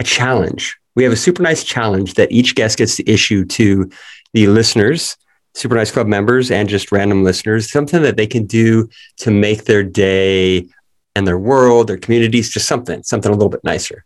[0.00, 0.76] a challenge?
[0.94, 3.90] We have a super nice challenge that each guest gets to issue to
[4.36, 5.16] the listeners,
[5.54, 9.64] Super Nice Club members, and just random listeners, something that they can do to make
[9.64, 10.68] their day
[11.14, 14.04] and their world, their communities, just something, something a little bit nicer.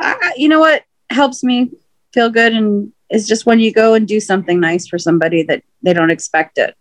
[0.00, 1.70] I, you know what helps me
[2.12, 5.62] feel good and is just when you go and do something nice for somebody that
[5.84, 6.76] they don't expect it.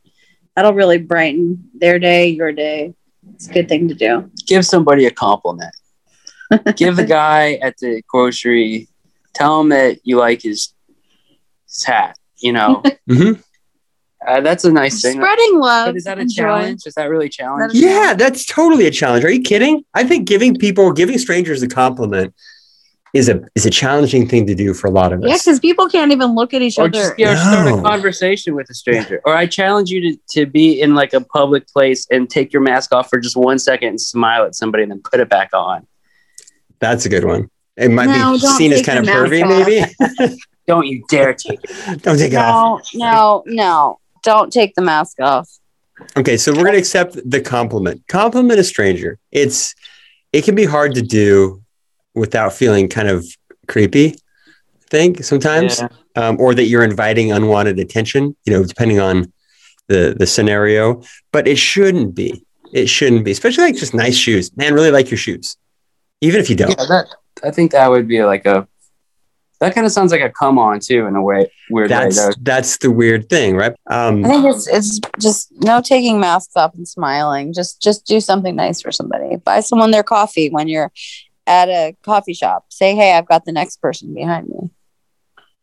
[0.56, 2.96] That'll really brighten their day, your day.
[3.36, 4.32] It's a good thing to do.
[4.48, 5.76] Give somebody a compliment.
[6.76, 8.88] Give the guy at the grocery,
[9.36, 10.74] tell him that you like his,
[11.68, 12.19] his hat.
[12.42, 13.42] You know, Mhm.
[14.28, 15.14] uh, that's a nice thing.
[15.18, 15.88] Spreading love.
[15.88, 16.44] But is that a and joy.
[16.44, 16.82] challenge?
[16.86, 17.74] Is that really a challenge?
[17.74, 19.24] That Yeah, that's totally a challenge.
[19.26, 19.84] Are you kidding?
[19.94, 22.34] I think giving people, giving strangers a compliment
[23.12, 25.28] is a is a challenging thing to do for a lot of us.
[25.28, 26.92] Yeah, because people can't even look at each or other.
[26.92, 29.20] just you know, start a conversation with a stranger.
[29.26, 32.62] Or I challenge you to, to be in like a public place and take your
[32.62, 35.50] mask off for just one second and smile at somebody and then put it back
[35.54, 35.88] on.
[36.80, 37.50] That's a good one.
[37.78, 39.68] It might No, be seen as kind of your pervy, off.
[40.20, 40.38] maybe.
[40.70, 42.02] Don't you dare take it.
[42.04, 42.88] Don't take it off.
[42.94, 44.00] No, no, no.
[44.22, 45.50] Don't take the mask off.
[46.16, 48.04] Okay, so we're gonna accept the compliment.
[48.08, 49.18] Compliment a stranger.
[49.32, 49.74] It's
[50.32, 51.64] it can be hard to do
[52.14, 53.26] without feeling kind of
[53.68, 54.10] creepy.
[54.10, 55.88] I think sometimes, Yeah.
[56.16, 58.36] um, or that you're inviting unwanted attention.
[58.46, 59.34] You know, depending on
[59.88, 61.02] the the scenario.
[61.32, 62.46] But it shouldn't be.
[62.72, 64.56] It shouldn't be, especially like just nice shoes.
[64.56, 65.58] Man, really like your shoes,
[66.22, 66.70] even if you don't.
[66.78, 67.08] Yeah, that
[67.44, 68.68] I think that would be like a
[69.60, 72.34] that kind of sounds like a come on too in a way weird That's way.
[72.42, 73.74] that's the weird thing, right?
[73.90, 77.54] Um, I think it's it's just no taking masks off and smiling.
[77.54, 79.36] Just just do something nice for somebody.
[79.38, 80.92] Buy someone their coffee when you're
[81.46, 82.66] at a coffee shop.
[82.70, 84.70] Say, hey, I've got the next person behind me.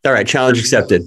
[0.05, 1.03] All right, challenge accepted.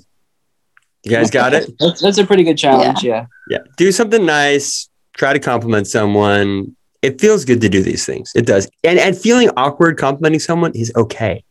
[1.05, 1.71] You guys got it?
[1.79, 3.03] That's, that's a pretty good challenge.
[3.03, 3.25] Yeah.
[3.49, 3.61] Yeah.
[3.79, 4.91] Do something nice.
[5.17, 6.77] Try to compliment someone.
[7.01, 8.33] It feels good to do these things.
[8.35, 8.69] It does.
[8.85, 11.43] And and feeling awkward complimenting someone is okay.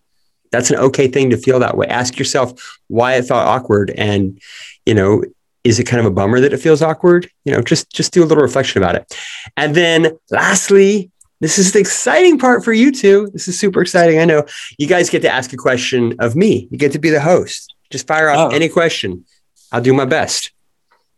[0.52, 1.88] That's an okay thing to feel that way.
[1.88, 4.40] Ask yourself why it felt awkward and
[4.86, 5.24] you know,
[5.64, 7.30] is it kind of a bummer that it feels awkward?
[7.46, 9.14] You know, just just do a little reflection about it.
[9.58, 13.30] And then lastly, this is the exciting part for you two.
[13.34, 14.20] This is super exciting.
[14.20, 14.46] I know
[14.78, 16.68] you guys get to ask a question of me.
[16.72, 17.74] You get to be the host.
[17.92, 18.56] Just fire off Oh.
[18.56, 19.26] any question.
[19.72, 20.52] I'll do my best.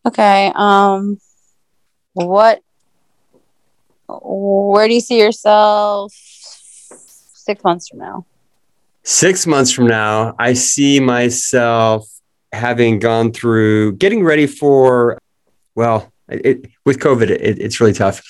[0.05, 0.51] Okay.
[0.55, 1.19] Um,
[2.13, 2.61] what?
[4.09, 8.25] Where do you see yourself six months from now?
[9.03, 12.07] Six months from now, I see myself
[12.51, 15.17] having gone through getting ready for,
[15.75, 18.21] well, it, with COVID, it, it's really tough.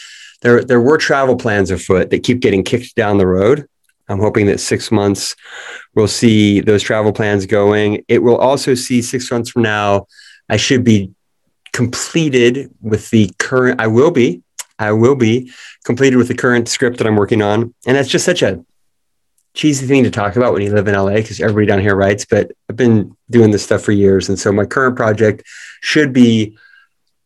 [0.41, 3.67] There, there were travel plans afoot that keep getting kicked down the road.
[4.07, 5.35] I'm hoping that six months
[5.93, 8.03] we'll see those travel plans going.
[8.07, 10.07] It will also see six months from now,
[10.49, 11.11] I should be
[11.73, 14.41] completed with the current, I will be,
[14.79, 15.51] I will be
[15.83, 17.73] completed with the current script that I'm working on.
[17.85, 18.63] And that's just such a
[19.53, 22.25] cheesy thing to talk about when you live in LA because everybody down here writes,
[22.25, 24.29] but I've been doing this stuff for years.
[24.29, 25.43] And so my current project
[25.81, 26.57] should be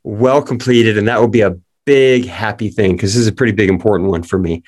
[0.03, 0.97] well completed.
[0.97, 1.55] And that will be a
[1.85, 4.63] big, happy thing because this is a pretty big, important one for me.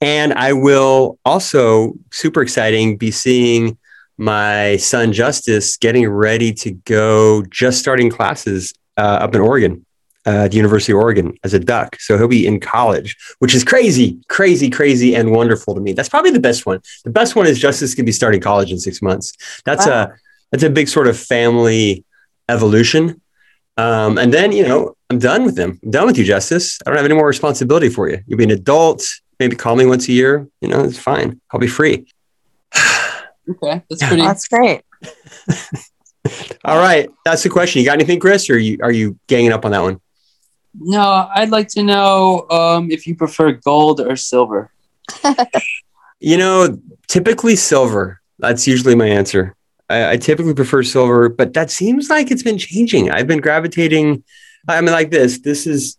[0.00, 3.78] And I will also, super exciting, be seeing
[4.18, 9.86] my son Justice getting ready to go, just starting classes uh, up in Oregon,
[10.28, 11.90] uh, at the University of Oregon as a duck.
[12.06, 13.10] So he'll be in college,
[13.42, 15.90] which is crazy, crazy, crazy, and wonderful to me.
[15.96, 16.78] That's probably the best one.
[17.04, 19.32] The best one is Justice can be starting college in six months.
[19.68, 20.02] That's Wow.
[20.02, 20.02] a
[20.50, 22.04] that's a big sort of family
[22.48, 23.20] evolution.
[23.84, 25.70] Um, and then you know I'm done with him.
[25.82, 26.78] I'm done with you, Justice.
[26.84, 28.18] I don't have any more responsibility for you.
[28.26, 29.00] You'll be an adult.
[29.40, 30.32] Maybe call me once a year.
[30.60, 31.40] You know, it's fine.
[31.52, 32.06] I'll be free.
[33.50, 33.82] Okay.
[33.88, 34.22] That's pretty.
[34.22, 34.82] That's great.
[36.64, 37.80] All right, that's the question.
[37.80, 38.50] You got anything, Chris?
[38.50, 40.00] Or are you are you ganging up on that one?
[40.80, 44.70] No, I'd like to know um, if you prefer gold or silver.
[46.20, 48.20] You know, typically silver.
[48.40, 49.54] That's usually my answer.
[49.88, 53.10] I, I typically prefer silver, but that seems like it's been changing.
[53.10, 54.24] I've been gravitating.
[54.68, 55.38] I mean, like this.
[55.38, 55.96] This is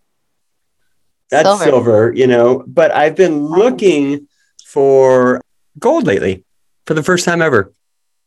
[1.30, 1.64] that's silver.
[1.70, 2.12] Silver.
[2.14, 2.64] you know.
[2.66, 4.28] But I've been looking
[4.66, 5.40] for
[5.78, 6.44] gold lately
[6.86, 7.72] for the first time ever.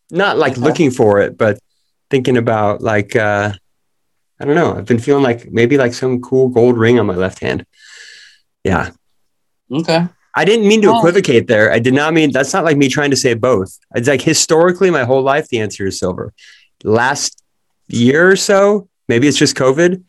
[0.09, 0.61] Not like Okay.
[0.61, 1.59] looking for it, but
[2.09, 3.53] thinking about like uh,
[4.43, 4.75] I don't know.
[4.75, 7.65] I've been feeling like maybe like some cool gold ring on my left hand.
[8.65, 8.89] Yeah.
[9.71, 10.05] Okay.
[10.35, 10.97] I didn't mean to Oh.
[10.97, 11.71] equivocate there.
[11.71, 13.79] I did not mean that's not like me trying to say both.
[13.95, 16.33] It's like historically, my whole life, the answer is silver.
[16.83, 17.41] Last
[17.87, 20.03] year or so, maybe it's just COVID.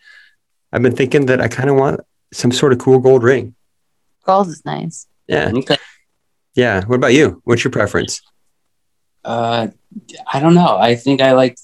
[0.72, 2.00] I've been thinking that I kind of want
[2.32, 3.54] some sort of cool gold ring.
[4.26, 5.06] Gold is nice.
[5.28, 5.52] Yeah.
[5.54, 5.76] Okay.
[6.56, 6.82] Yeah.
[6.86, 7.40] What about you?
[7.44, 8.20] What's your preference?
[9.24, 9.68] Uh,
[10.32, 10.76] I don't know.
[10.76, 11.56] I think I like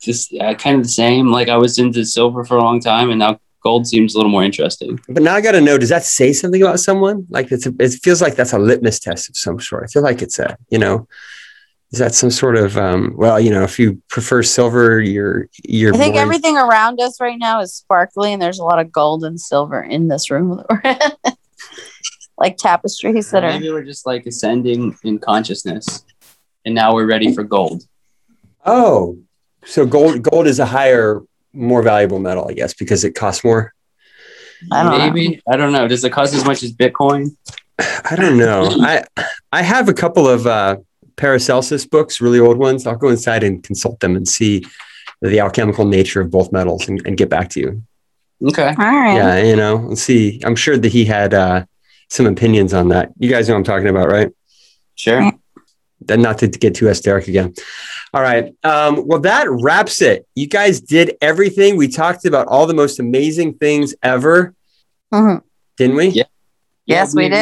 [0.00, 1.30] just uh, kind of the same.
[1.30, 4.30] Like I was into silver for a long time, and now gold seems a little
[4.30, 5.00] more interesting.
[5.08, 7.26] But now I got to know, does that say something about someone?
[7.30, 9.84] Like it's a, it feels like that's a litmus test of some sort.
[9.84, 11.06] I feel like it's a, you know,
[11.92, 15.92] is that some sort of, um, well, you know, if you prefer silver, you're, you're
[15.94, 18.92] I think more- everything around us right now is sparkly, and there's a lot of
[18.92, 21.34] gold and silver in this room that we're in.
[22.38, 23.50] like tapestries that are.
[23.50, 26.04] Maybe we're just like ascending in consciousness,
[26.64, 27.82] and now we're ready for gold.
[28.64, 29.18] Oh,
[29.64, 31.20] so gold gold is a higher,
[31.52, 33.72] more valuable metal, I guess, because it costs more.
[34.70, 35.06] I don't know.
[35.10, 35.88] Maybe I don't know.
[35.88, 37.36] Does it cost as much as Bitcoin?
[37.78, 38.68] I don't know.
[38.80, 39.04] I
[39.52, 40.76] I have a couple of uh,
[41.16, 42.86] Paracelsus books, really old ones.
[42.86, 44.64] I'll go inside and consult them and see
[45.22, 47.82] the alchemical nature of both metals and, and get back to you.
[48.42, 48.68] Okay.
[48.68, 49.14] All right.
[49.14, 50.40] Yeah, you know, let's see.
[50.44, 51.66] I'm sure that he had uh,
[52.08, 53.10] some opinions on that.
[53.18, 54.30] You guys know what I'm talking about, right?
[54.94, 55.30] Sure.
[56.00, 57.54] Then not to get too esoteric again.
[58.12, 58.52] All right.
[58.64, 60.26] Um, well, that wraps it.
[60.34, 61.76] You guys did everything.
[61.76, 64.54] We talked about all the most amazing things ever,
[65.12, 65.42] Mhm.
[65.76, 66.08] didn't we?
[66.08, 66.24] Yeah.
[66.86, 67.36] Yes, we did.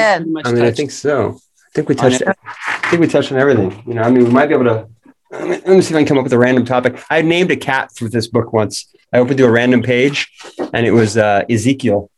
[0.45, 1.39] I mean, I think so.
[1.67, 2.23] I think we touched.
[2.27, 3.83] I think we touched on everything.
[3.87, 4.89] You know, I mean, we might be able to.
[5.31, 7.03] Let me, see if I can come up with a random topic.
[7.11, 8.91] I named a cat for this book once.
[9.13, 10.31] I opened to a random page,
[10.73, 12.11] and it was uh, Ezekiel.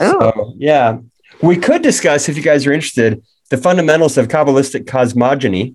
[0.00, 0.98] Oh, So, yeah,
[1.42, 5.74] we could discuss if you guys are interested the fundamentals of Kabbalistic cosmogony.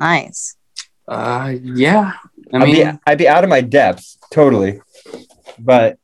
[0.00, 0.55] Nice.
[1.08, 2.12] Uh, yeah.
[2.52, 4.80] I I would be, I'd be out of my depth totally,
[5.58, 5.98] but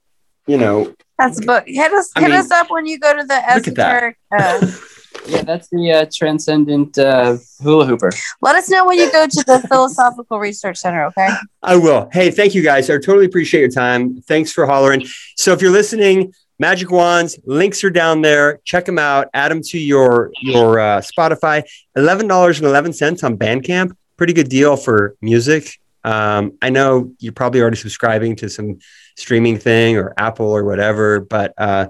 [0.47, 1.65] you know, That's a book.
[1.67, 4.03] Hit us I hit mean, us up when you go to the look at that.
[4.03, 4.19] esoteric.
[4.37, 4.73] Uh,
[5.29, 8.11] yeah, that's the uh, transcendent uh, hula hooper.
[8.41, 11.29] let us know when you go to the Philosophical Research Center, okay?
[11.63, 12.09] I will.
[12.13, 12.91] Hey, thank you guys.
[12.91, 14.21] I totally appreciate your time.
[14.23, 15.07] Thanks for hollering.
[15.37, 18.61] So if you're listening, Magic Wands links are down there.
[18.65, 19.29] Check them out.
[19.33, 21.63] Add them to your your uh, Spotify.
[21.95, 23.97] Eleven dollars and eleven cents on Bandcamp.
[24.23, 25.81] Pretty good deal for music.
[26.05, 28.79] Um, I know you're probably already subscribing to some
[29.17, 31.89] streaming thing or Apple or whatever, but uh,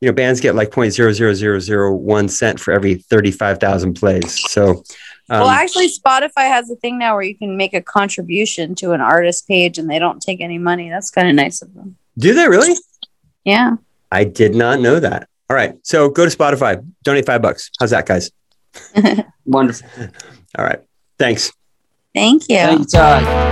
[0.00, 3.32] you know bands get like point zero zero zero zero one cent for every thirty
[3.32, 4.38] five thousand plays.
[4.52, 4.84] So.
[5.28, 8.92] Um, well, actually, Spotify has a thing now where you can make a contribution to
[8.92, 10.90] an artist page and they don't take any money.
[10.90, 11.96] That's kind of nice of them.
[12.16, 12.76] do they really?
[13.42, 13.78] Yeah.
[14.12, 15.28] I did not know that.
[15.50, 15.74] All right.
[15.82, 17.72] So go to Spotify, donate five bucks.
[17.80, 18.30] How's that, guys?
[19.44, 19.88] Wonderful.
[20.56, 20.78] All right.
[21.18, 21.50] Thanks.
[22.14, 22.56] Thank you.
[22.56, 23.44] Thank you, Todd.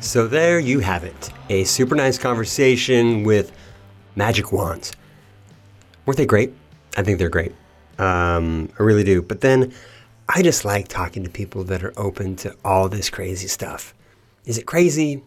[0.00, 1.30] So there you have it.
[1.48, 3.50] A super nice conversation with
[4.14, 4.92] magic wands.
[6.06, 6.52] Weren't they great?
[6.96, 7.52] I think they're great.
[7.98, 9.22] Um, I really do.
[9.22, 9.72] But then
[10.28, 13.94] I just like talking to people that are open to all this crazy stuff.
[14.44, 15.22] Is it crazy?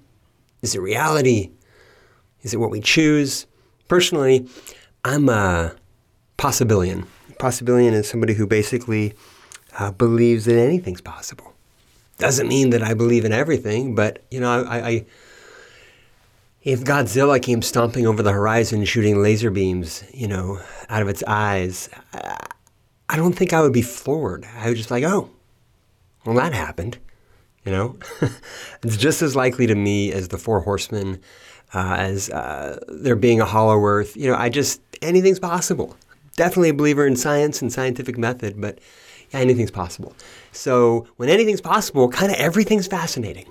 [0.61, 1.51] Is it reality?
[2.41, 3.45] Is it what we choose?
[3.87, 4.47] Personally,
[5.03, 5.75] I'm a
[6.37, 7.05] possibilian.
[7.39, 9.13] Possibilian is somebody who basically
[9.77, 11.53] uh, believes that anything's possible.
[12.17, 15.05] Doesn't mean that I believe in everything, but you know, I, I
[16.65, 20.59] if Godzilla came stomping over the horizon, shooting laser beams, you know,
[20.89, 21.89] out of its eyes,
[23.07, 24.47] I, don't think I would be floored.
[24.57, 25.29] I would just like, oh,
[26.25, 26.97] well, that happened.
[27.65, 27.97] You know,
[28.83, 31.21] it's just as likely to me as the Four Horsemen,
[31.73, 34.17] uh, as uh, there being a Hollow Earth.
[34.17, 35.95] You know, I just anything's possible.
[36.35, 38.79] Definitely a believer in science and scientific method, but
[39.31, 40.15] yeah, anything's possible.
[40.51, 43.49] So when anything's possible, kind of everything's fascinating.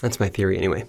[0.00, 0.84] That's my theory, anyway.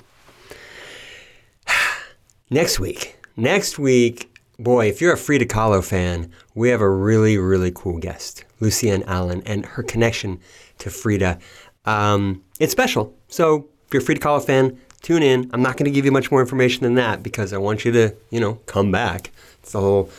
[2.49, 7.37] Next week, next week, boy, if you're a Frida Kahlo fan, we have a really,
[7.37, 10.39] really cool guest, Lucienne Allen, and her connection
[10.79, 11.39] to Frida.
[11.85, 13.15] Um, it's special.
[13.27, 15.49] So if you're a Frida Kahlo fan, tune in.
[15.53, 17.91] I'm not going to give you much more information than that because I want you
[17.93, 19.31] to, you know, come back.
[19.61, 20.09] It's the whole,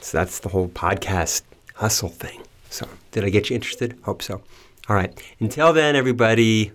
[0.00, 1.42] so that's the whole podcast
[1.74, 2.42] hustle thing.
[2.70, 3.98] So, did I get you interested?
[4.02, 4.42] Hope so.
[4.88, 5.18] All right.
[5.40, 6.72] Until then, everybody,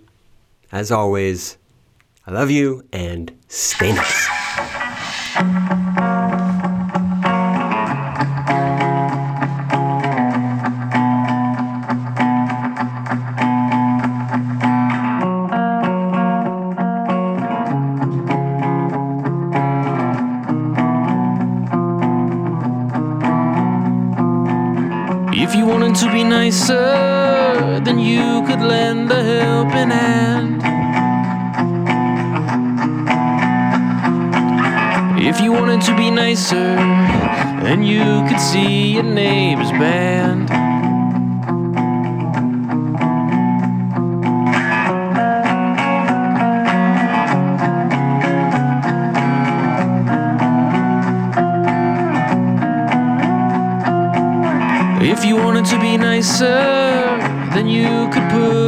[0.72, 1.58] as always,
[2.26, 4.33] I love you and stay nice.
[25.36, 27.03] If you wanted to be nicer,
[36.34, 36.76] nicer,
[37.64, 40.50] then you could see your neighbor's band.
[55.04, 56.48] If you wanted to be nicer,
[57.54, 58.63] then you could put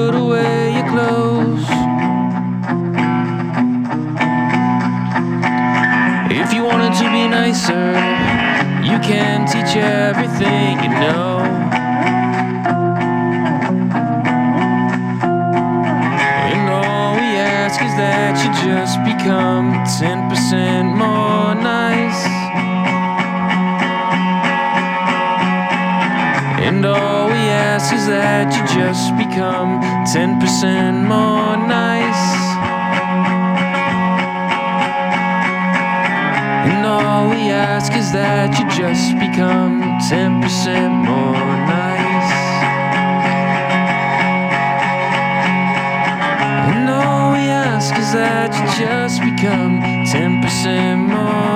[7.56, 7.94] nicer,
[8.84, 11.40] you can teach everything you know.
[16.52, 22.26] And all we ask is that you just become 10% more nice.
[26.68, 32.45] And all we ask is that you just become 10% more nice.
[37.26, 42.32] All we ask is that you just become 10% more nice.
[46.70, 51.55] And all we ask is that you just become 10% more